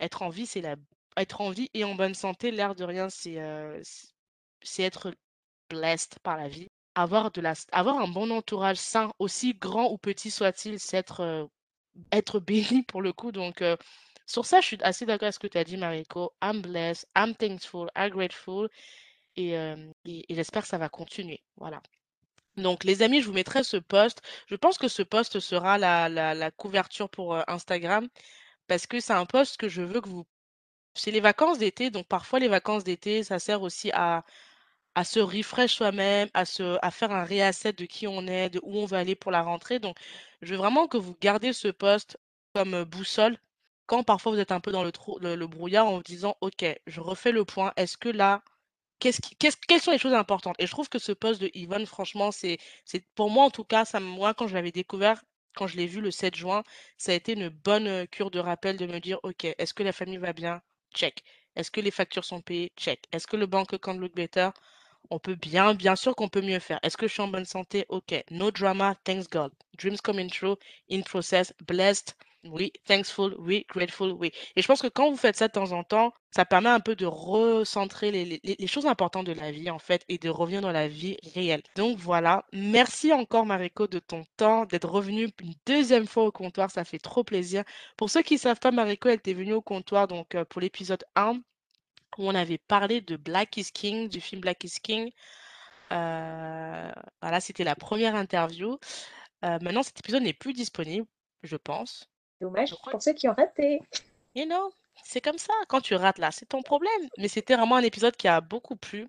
[0.00, 0.76] Être en vie, c'est la
[1.16, 4.08] être en vie et en bonne santé, l'air de rien, c'est, heu, c
[4.62, 5.14] c'est être
[5.70, 6.68] blessed par la vie.
[6.96, 11.22] Avoir de la avoir un bon entourage sain, aussi grand ou petit soit-il, c'est être,
[11.22, 11.48] heu,
[12.12, 13.62] être béni pour le coup donc
[14.26, 16.32] sur ça, je suis assez d'accord avec ce que tu as dit Mariko.
[16.42, 18.68] I'm blessed, I'm thankful, I'm grateful
[19.36, 19.52] et
[20.06, 21.82] et j'espère que ça va continuer, voilà.
[22.56, 24.22] Donc les amis, je vous mettrai ce post.
[24.48, 28.08] Je pense que ce post sera la la couverture pour, heu, Instagram
[28.68, 30.26] parce que c'est un post que je veux que vous
[30.94, 34.24] c'est les vacances d'été, donc parfois les vacances d'été, ça sert aussi à
[34.96, 36.44] à se refresh soi-même, à
[36.82, 39.42] à faire un réasset de qui on est, de où on va aller pour la
[39.42, 39.78] rentrée.
[39.80, 39.96] Donc,
[40.42, 42.18] je veux vraiment que vous gardez ce poste
[42.54, 43.38] comme, heu, boussole
[43.86, 46.64] quand parfois vous êtes un peu dans le trou le brouillard en vous disant: «OK,
[46.86, 47.72] je refais le point.
[47.76, 48.42] Est-ce que là,
[48.98, 49.20] qu'est-ce
[49.68, 52.58] quelles sont les choses importantes?» et je trouve que ce post de Yvonne, franchement, c'est
[53.14, 55.22] pour moi en tout cas, ça moi quand je l'avais découvert,
[55.56, 56.62] quand je l'ai vu le 7 juin,
[56.98, 59.92] ça a été une bonne, cure de rappel de me dire: «OK, est-ce que la
[59.92, 60.60] famille va bien?
[60.94, 61.22] Check.
[61.56, 62.72] Est-ce que les factures sont payées?
[62.76, 63.04] Check.
[63.12, 64.50] Est-ce que le bank account look better?
[65.10, 66.78] On peut bien bien sûr qu'on peut mieux faire.
[66.82, 67.86] Est-ce que je suis en bonne santé?
[67.88, 68.14] OK.
[68.30, 69.52] No drama, thanks God.
[69.78, 70.56] Dreams coming true,
[70.90, 72.14] in process, blessed,
[72.52, 75.72] oui, thankful, oui, grateful, oui» et je pense que quand vous faites ça de temps
[75.72, 79.70] en temps, ça permet un peu de recentrer les les choses importantes de la vie,
[79.70, 81.62] en fait et de revenir dans la vie réelle.
[81.76, 86.70] Donc voilà, merci encore Mariko de ton temps, d'être revenue une 2e fois au comptoir,
[86.70, 87.64] ça fait trop plaisir.
[87.96, 91.04] Pour ceux qui savent pas, Mariko, elle était venue au comptoir donc heu, pour l'épisode
[91.16, 91.34] 1
[92.18, 95.10] où on avait parlé de Black is King, du film Black is King.
[95.92, 96.92] Heu,
[97.22, 98.74] voilà, c'était la 1re interview.
[99.44, 101.06] Heu, maintenant cet épisode n'est plus disponible,
[101.44, 102.08] je pense.
[102.40, 103.80] Dommage pour ceux qui ont raté.
[104.34, 104.70] You know,
[105.02, 107.08] c'est comme ça, quand tu rates là, c'est ton problème.
[107.18, 109.08] Mais c'était vraiment un épisode qui a beaucoup plu,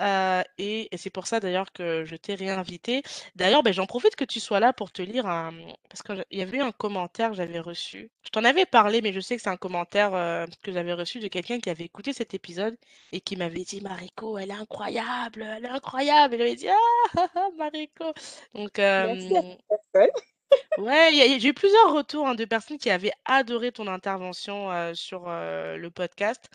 [0.00, 3.02] heu et et c'est pour ça d'ailleurs que je t'ai réinvitée.
[3.36, 5.52] D'ailleurs, beh, j'en profite que tu sois là pour te lire un,
[5.88, 8.10] parce qu'il y avait eu un commentaire que j'avais reçu.
[8.24, 11.20] Je t'en avais parlé, mais je sais que c'est un commentaire, heu, que j'avais reçu
[11.20, 12.76] de quelqu'un qui avait écouté cet épisode
[13.12, 16.76] et qui m'avait dit: «Mariko, elle est incroyable, elle est incroyable» et j'avais dit: «Ah!
[17.56, 18.12] Mariko»
[18.54, 20.10] donc Merci à cette personne.
[20.78, 25.88] Ouais, j'ai eu plusieurs retours, hein, de personnes qui avaient adoré ton intervention, sur, le
[25.88, 26.48] podcast,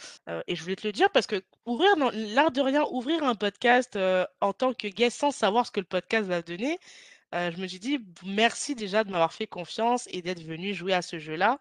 [0.48, 3.98] et je voulais te le dire parce qu'ouvrir dans l'art de rien, ouvrir un podcast,
[4.42, 6.80] en tant que guest sans savoir ce que le podcast va donner,
[7.34, 11.02] je me suis dit: «Merci déjà de m'avoir fait confiance et d'être venu jouer à
[11.02, 11.60] ce jeu-là».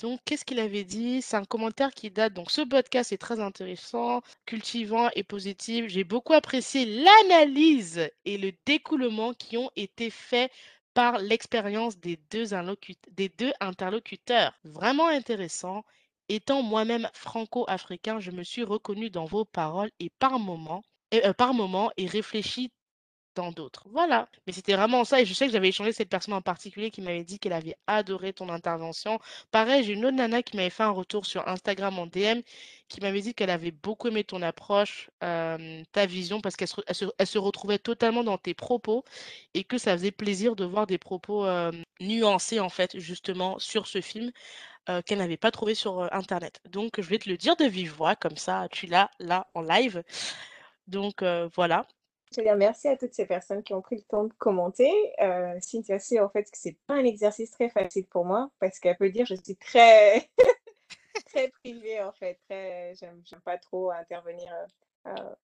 [0.00, 1.22] Donc qu'est-ce qu'il avait dit?
[1.22, 5.86] C'est un commentaire qui date donc: «Ce podcast est très intéressant, cultivant et positif.
[5.86, 10.50] J'ai beaucoup apprécié l'analyse et le découlement qui ont été faits
[10.94, 14.52] par l'expérience des 2 inlocut des 2 interlocuteurs.
[14.64, 15.84] Vraiment intéressant.
[16.28, 21.34] Étant moi-même franco-africain, je me suis reconnu dans vos paroles et par moments et heu,
[21.34, 21.54] par
[21.96, 22.70] et réfléchi
[23.34, 23.84] dans d'autres».
[23.90, 26.90] Voilà, mais c'était vraiment ça et je sais que j'avais échangé cette personne en particulier
[26.90, 29.18] qui m'avait dit qu'elle avait adoré ton intervention.
[29.50, 32.40] Pareil, j'ai une autre nana qui m'avait fait un retour sur Instagram en DM,
[32.88, 37.78] qui m'avait dit qu'elle avait beaucoup aimé ton approche, ta vision parce qu'elle se retrouvait
[37.78, 39.04] totalement dans tes propos
[39.54, 41.46] et que ça faisait plaisir de voir des propos,
[42.00, 44.30] nuancés, en fait, justement sur ce film,
[45.06, 46.60] qu'elle n'avait pas trouvé sur, internet.
[46.68, 49.62] Donc je vais te le dire de vive voix comme ça tu l'as là en
[49.62, 50.02] live.
[50.88, 51.22] Donc
[51.54, 51.86] voilà.
[52.40, 54.90] Dire merci à toutes ces personnes qui ont pris le temps de commenter.
[55.20, 58.78] Heu, Cynthia sait en fait que c'est pas un exercice très facile pour moi parce
[58.78, 60.30] qu'elle peut dire je suis très
[61.26, 64.52] très privée en fait, j'aime pas trop intervenir,
[65.06, 65.36] heu heu,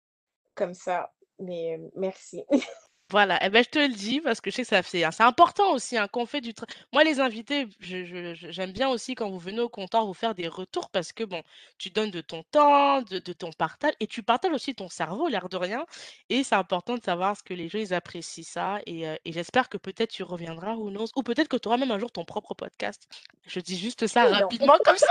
[0.55, 2.45] comme ça, mais merci.
[3.11, 5.23] Voilà et beh, je te le dis parce que je sais que ça fait c'est
[5.23, 8.73] important aussi, hein, quand on fait du tra moi les invités, je je je j'aime
[8.73, 11.41] bien aussi quand vous venez au comptoir vous faire des retours parce que bon,
[11.79, 15.29] tu donnes de ton temps, de de ton partage et tu partages aussi ton cerveau,
[15.29, 15.87] l'air de rien
[16.31, 19.33] et c'est important de savoir ce que les gens ils apprécient ça et heu et
[19.33, 21.07] j'espère que peut-être tu reviendras, who knows?
[21.15, 23.07] Ou peut-être que tu auras même un jour ton propre podcast.
[23.47, 24.31] Je dis juste ça Non.
[24.31, 25.07] rapidement comme ça.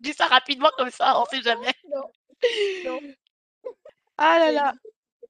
[0.00, 1.72] Je dis ça rapidement comme ça, on sait jamais.
[1.90, 2.02] Non,
[2.84, 3.00] non.
[4.18, 4.72] Ah là C'est là.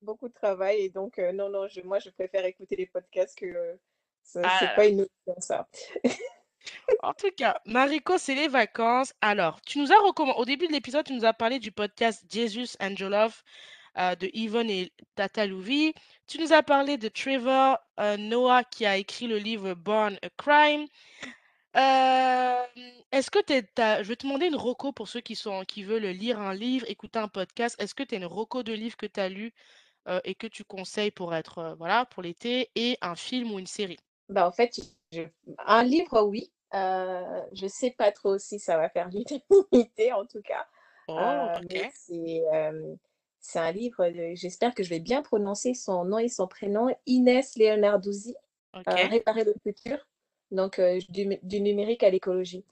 [0.09, 3.39] Beaucoup de travail et donc heu, non, non, je moi je préfère écouter les podcasts
[3.39, 3.79] que
[4.23, 5.69] ça Ah c'est pas une option ça.
[7.03, 9.15] En tout cas, Mariko, c'est les vacances.
[9.21, 12.25] Alors, tu nous as recomman au début de l'épisode, tu nous as parlé du podcast
[12.29, 13.45] Jesus Jollof,
[13.99, 15.95] heu, de Yvonne et Tata Louvi.
[16.27, 20.31] Tu nous as parlé de Trevor, heu, Noah qui a écrit le livre Born a
[20.37, 20.87] Crime.
[21.75, 22.67] Hem,
[23.13, 23.63] est-ce que tu es
[24.03, 26.85] je vais te demander une reco pour ceux qui sont qui veulent lire un livre,
[26.89, 27.77] écouter un podcast.
[27.81, 29.53] Est-ce que tu as une reco de livre que tu as lu,
[30.25, 33.67] et que tu conseilles pour être, heu, voilà, pour l'été et un film ou une
[33.67, 33.99] série?
[34.29, 34.79] Bah, en fait,
[35.13, 35.23] je
[35.67, 39.09] un livre oui, heu, je sais pas trop si ça va faire
[39.73, 40.67] l'unanimité en tout cas,
[41.09, 41.93] Oh, heu, mais OK.
[41.95, 42.43] c'est,
[43.61, 48.35] un livre j'espère que je vais bien prononcer son nom et son prénom, Inès Leonarduzzi,
[48.89, 49.11] heu, OK.
[49.11, 50.07] Réparer le futur,
[50.51, 50.79] donc
[51.09, 52.65] du numérique à l'écologie,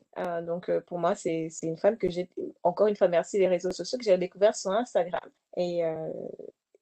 [0.42, 2.28] donc pour moi, c'est une femme que j'ai
[2.62, 5.82] encore une fois merci les réseaux sociaux, que j'ai découvert sur Instagram et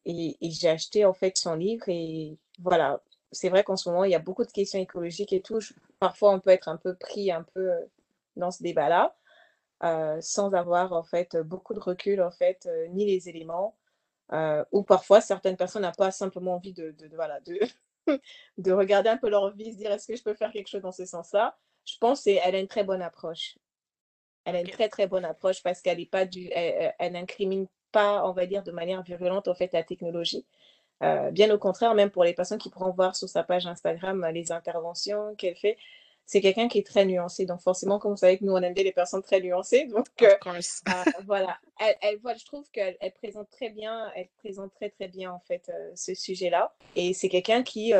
[0.07, 3.00] et et j'ai acheté en fait son livre et voilà.
[3.32, 5.59] C'est vrai qu'en ce moment, il y a beaucoup de questions écologiques et tout,
[5.98, 7.90] parfois on peut être un peu pris un peu, heu,
[8.36, 9.16] dans ce débat-là,
[9.84, 13.76] heu, sans avoir en fait beaucoup de recul en fait, heu, ni les éléments,
[14.72, 17.59] ou parfois certaines personnes n'ont pas simplement envie de de de voilà, de
[18.59, 20.82] de regarder un peu leur vie, se dire: «Est-ce que je peux faire quelque chose
[20.82, 23.59] dans ce sens-là?» je pense et elle a une très bonne approche.
[24.44, 27.12] Elle a une très, très bonne approche parce qu'elle est pas du elle elle elle
[27.14, 30.45] n'incrimine pas, on va dire, de manière virulente, en fait, la technologie.
[31.03, 34.26] Euh, bien au contraire, même pour les personnes qui pourront voir sur sa page Instagram
[34.32, 35.76] les interventions qu'elle fait,
[36.26, 37.47] c'est quelqu'un qui est très nuancé.
[37.47, 39.86] Donc, forcément, comme vous savez que nous, on aime bien les personnes très nuancées.
[39.95, 40.07] Donc,
[41.26, 41.59] voilà.
[41.78, 46.14] Elle, je trouve qu'elle présente très bien, elle présente très, très bien, en fait, ce
[46.14, 46.74] sujet-là.
[46.97, 47.92] Et c'est quelqu'un qui,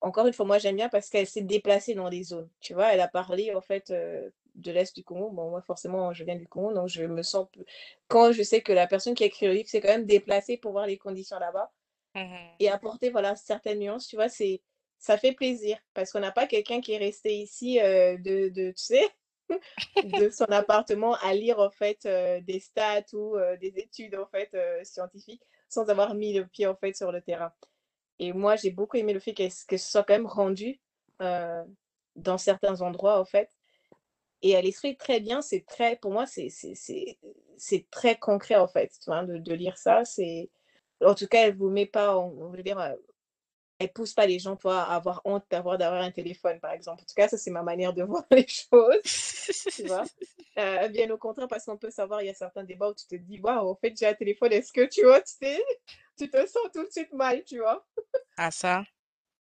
[0.00, 2.48] encore une fois, moi, j'aime bien parce qu'elle s'est déplacée dans les zones.
[2.60, 3.92] Tu vois, elle a parlé, en fait,
[4.58, 5.30] de l'Est du Congo.
[5.30, 7.48] Bon, moi, forcément, je viens du Congo, donc je me sens...
[8.08, 10.56] Quand je sais que la personne qui a écrit le livre s'est quand même déplacée
[10.56, 11.72] pour voir les conditions là-bas
[12.14, 14.62] mmh et apporter, voilà, certaines nuances, tu vois, c'est...
[15.00, 18.82] Ça fait plaisir parce qu'on n'a pas quelqu'un qui est resté ici de, de, tu
[18.82, 19.08] sais,
[20.04, 22.02] de son appartement à lire, en fait,
[22.42, 24.50] des stats ou des études, en fait,
[24.82, 27.52] scientifiques sans avoir mis le pied, en fait, sur le terrain.
[28.18, 30.80] Et moi, j'ai beaucoup aimé le fait que, que ce soit quand même rendu
[31.20, 33.50] dans certains endroits, en fait.
[34.42, 39.38] Et elle explique très bien, c'est très, pour moi, c'est très concret, en fait, de,
[39.38, 40.04] de, lire ça.
[40.04, 40.50] C'est,
[41.04, 42.78] en tout cas, elle vous met pas, on, veut dire,
[43.78, 47.02] elle pousse pas les gens, toi, à avoir honte d'avoir d'avoir un téléphone, par exemple.
[47.02, 49.02] En tout cas, ça, c'est ma manière de voir les choses,
[49.74, 50.04] tu vois.
[50.58, 53.06] Euh, bien au contraire, parce qu'on peut savoir, il y a certains débats où tu
[53.06, 55.34] te dis, waouh, en fait, j'ai un téléphone, est-ce que tu vois, tu
[56.16, 57.86] tu te sens tout de suite mal, tu vois.
[58.36, 58.82] Ah, ça?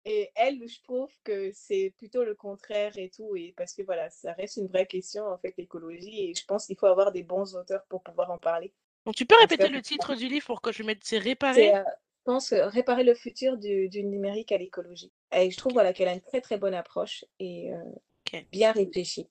[0.05, 4.09] Et elle, je trouve que c'est plutôt le contraire et tout, et parce que voilà,
[4.09, 7.23] ça reste une vraie question, en fait, l'écologie, et je pense qu'il faut avoir des
[7.23, 8.73] bons auteurs pour pouvoir en parler.
[9.05, 11.83] Donc, tu peux répéter le titre du livre pour que je mette c'est réparer euh,
[11.83, 15.11] Je pense réparer le futur du, du numérique à l'écologie.
[15.35, 19.29] Et je trouve voilà, qu'elle a une très très bonne approche et euh, bien réfléchie.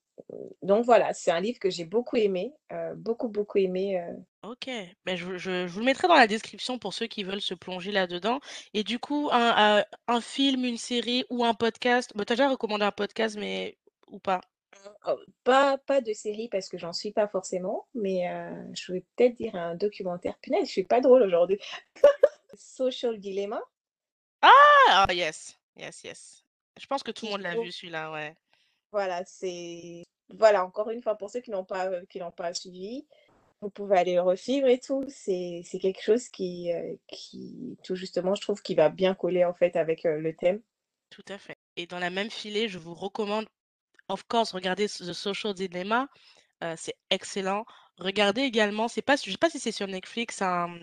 [0.63, 4.03] Donc voilà, c'est un livre que j'ai beaucoup aimé, euh, beaucoup beaucoup aimé.
[4.43, 4.69] Ok,
[5.05, 7.93] ben, je, je, vous le mettrai dans la description pour ceux qui veulent se plonger
[7.93, 8.41] là-dedans.
[8.75, 12.49] Et du coup, un, un, film, une série ou un podcast, bah, tu as déjà
[12.49, 13.77] recommandé un podcast, mais
[14.09, 14.41] ou pas?
[15.07, 18.25] Oh, pas, pas de série parce que j'en suis pas forcément, mais
[18.73, 20.39] je vais peut-être dire un documentaire.
[20.41, 21.59] Punaise, je suis pas drôle aujourd'hui.
[22.55, 23.61] Social Dilemma.
[24.43, 26.45] Ah, oh, yes, yes, yes.
[26.79, 28.35] Je pense que tout le monde l'a vu celui-là, ouais.
[28.93, 33.07] Voilà, c'est voilà encore une fois pour ceux qui n'ont pas qui n'ont pas suivi,
[33.63, 35.05] vous pouvez aller le revivre et tout.
[35.09, 36.71] C'est quelque chose qui,
[37.07, 40.61] qui, tout justement, je trouve, qui va bien coller en fait avec le thème.
[41.11, 41.57] Tout à fait.
[41.77, 43.47] Et dans la même filée, je vous recommande,
[44.09, 46.09] of course, regardez The Social Dilemma.
[46.77, 47.65] c'est excellent.
[47.99, 50.75] Regardez également, c'est pas, je sais pas si c'est sur Netflix, un,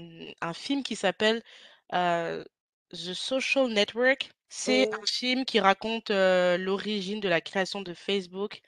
[0.42, 1.44] un film qui s'appelle
[1.92, 2.46] The
[2.92, 4.32] Social Network.
[4.50, 8.62] C'est un film qui raconte l'origine de la création de Facebook.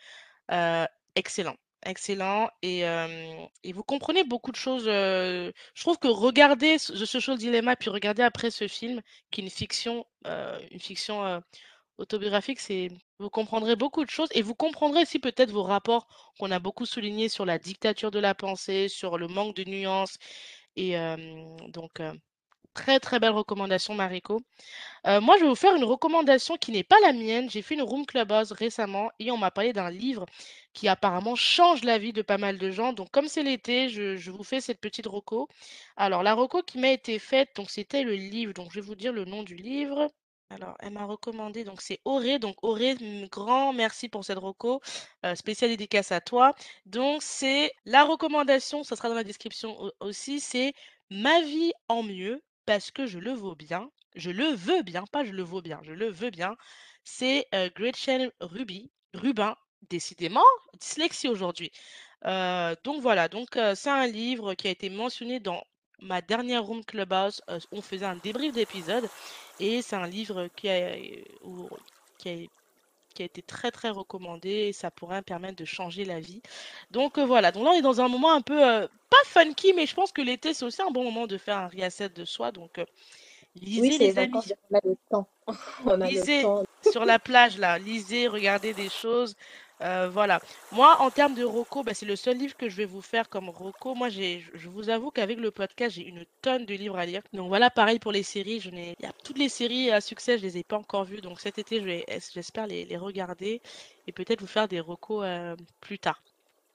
[1.15, 2.81] excellent excellent et,
[3.63, 4.85] et, vous comprenez beaucoup de choses.
[4.85, 9.01] je trouve que regarder The Social Dilemma, puis regarder après ce film,
[9.31, 11.41] qui est une fiction, une fiction
[11.97, 16.51] autobiographique, c'est vous comprendrez beaucoup de choses et vous comprendrez aussi peut-être vos rapports qu'on
[16.51, 20.17] a beaucoup soulignés sur la dictature de la pensée, sur le manque de nuances.
[20.75, 20.95] Et
[21.69, 21.99] donc,
[22.73, 24.41] très très belle recommandation, Mariko.
[25.05, 27.49] moi, je vais vous faire une recommandation qui n'est pas la mienne.
[27.49, 30.25] J'ai fait une room clubhouse récemment et on m'a parlé d'un livre
[30.73, 32.93] qui apparemment change la vie de pas mal de gens.
[32.93, 35.47] Donc, comme c'est l'été, je, vous fais cette petite reco.
[35.97, 38.53] Alors, la reco qui m'a été faite, donc c'était le livre.
[38.53, 40.09] Donc, je vais vous dire le nom du livre.
[40.49, 42.37] Alors, elle m'a recommandé, donc c'est Auré.
[42.39, 42.95] Donc, Auré,
[43.31, 44.81] grand merci pour cette reco.
[45.25, 46.53] Euh, spéciale dédicace à toi.
[46.85, 50.73] Donc, c'est la recommandation, ça sera dans la description aussi, c'est
[51.09, 52.41] Ma vie en mieux
[52.71, 53.91] parce que je le vaux bien.
[54.15, 56.55] Je le veux bien, pas je le vaux bien, je le veux bien.
[57.03, 57.45] C'est
[57.75, 59.57] Gretchen Ruby, Rubin,
[59.89, 60.45] décidément,
[60.79, 61.69] dyslexie aujourd'hui.
[62.23, 65.61] Donc voilà, donc c'est un livre qui a été mentionné dans
[65.99, 67.41] ma dernière room clubhouse.
[67.73, 69.09] on faisait un débrief d'épisode
[69.59, 70.95] et c'est un livre qui a,
[72.19, 72.35] qui a,
[73.21, 76.41] qui a été très très recommandé et ça pourrait permettre de changer la vie.
[76.89, 79.93] Donc voilà, donc là on est dans un moment un peu pas funky, mais je
[79.93, 82.51] pense que l'été c'est aussi un bon moment de faire un reset de soi.
[82.51, 82.83] Donc
[83.55, 84.33] lisez les, amis.
[84.71, 85.27] On a le temps.
[85.85, 86.63] on a lisez le temps.
[86.89, 89.35] sur la plage là, lisez, regardez des choses.
[89.81, 90.39] Euh, voilà.
[90.71, 93.29] Moi, en termes de Rocco, bah, c'est le seul livre que je vais vous faire
[93.29, 93.95] comme Rocco.
[93.95, 97.21] Moi, j'ai, je vous avoue qu'avec le podcast, j'ai une tonne de livres à lire.
[97.33, 98.59] Donc voilà, pareil pour les séries.
[98.59, 101.05] Je n'ai, il y a toutes les séries à succès, je les ai pas encore
[101.05, 101.21] vues.
[101.21, 103.61] Donc cet été, j'espère les, regarder
[104.07, 106.21] et peut-être vous faire des Rocco euh, plus tard.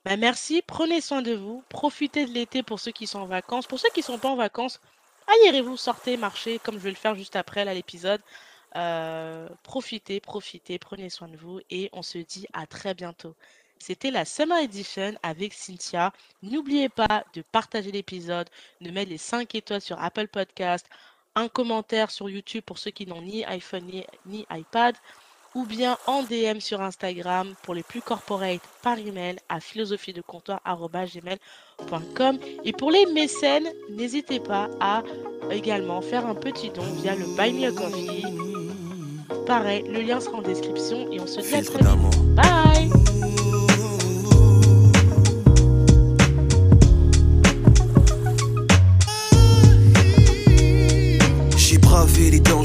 [0.03, 3.67] Bah, merci, prenez soin de vous, profitez de l'été pour ceux qui sont en vacances.
[3.67, 4.81] Pour ceux qui ne sont pas en vacances,
[5.27, 8.21] aillez-vous, sortez, marchez, comme je vais le faire juste après là l'épisode.
[8.75, 13.35] Euh, profitez, profitez, prenez soin de vous et on se dit à très bientôt.
[13.79, 16.11] C'était la Summer Edition avec Cynthia.
[16.41, 18.49] N'oubliez pas de partager l'épisode,
[18.81, 20.85] de mettre les 5 étoiles sur Apple Podcast,
[21.35, 23.89] un commentaire sur YouTube pour ceux qui n'ont ni iPhone
[24.25, 24.95] ni, iPad
[25.55, 30.21] ou bien en DM sur Instagram pour les plus corporate par email à philosophie de
[30.21, 35.01] comptoir@gmail.com et pour les mécènes, n'hésitez pas à
[35.49, 38.56] également faire un petit don via le Buy Me a.
[39.47, 42.35] Pareil, le lien sera en description et on se dit à très vite.
[42.35, 43.06] Bye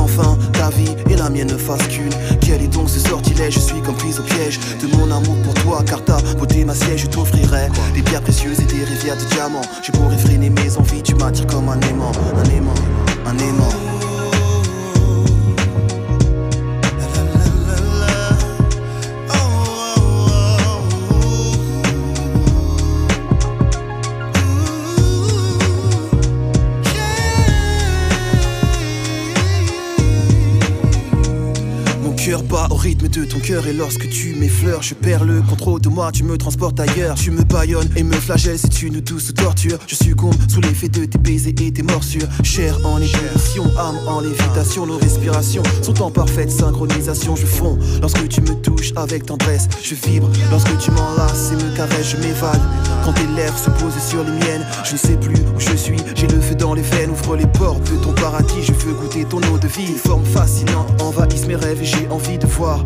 [0.00, 2.12] qu'enfin ta vie et la mienne ne fassent qu'une.
[2.40, 5.54] Quel est donc ce sortilège Je suis comme prise au piège de mon amour pour
[5.54, 9.60] toi, car ta beauté ma je t'offrirai des pierres précieuses et des rivières de diamants.
[9.82, 12.74] Je pourrais freiner mes envies, tu m'attires comme un aimant, un aimant,
[13.26, 13.99] un aimant.
[33.00, 36.24] Rythme de ton cœur et lorsque tu m'effleures, je perds le contrôle de moi, tu
[36.24, 37.14] me transportes ailleurs.
[37.14, 39.78] Tu me baillonnes et me flagelles, c'est une douce torture.
[39.86, 42.28] Je succombe sous l'effet de tes baisers et tes morsures.
[42.42, 47.36] Chair en ébullition, âme en lévitation, nos respirations sont en parfaite synchronisation.
[47.36, 51.76] Je fonds lorsque tu me touches avec tendresse, je vibre lorsque tu m'enlaces et me
[51.76, 52.60] caresses, je m'évade.
[53.04, 55.98] Quand tes lèvres se posent sur les miennes, je ne sais plus où je suis,
[56.14, 59.24] j'ai le feu dans les veines, ouvre les portes de ton paradis, je veux goûter
[59.24, 59.94] ton eau de vie.
[60.04, 62.84] Forme fascinante envahissent mes rêves et j'ai envie de voir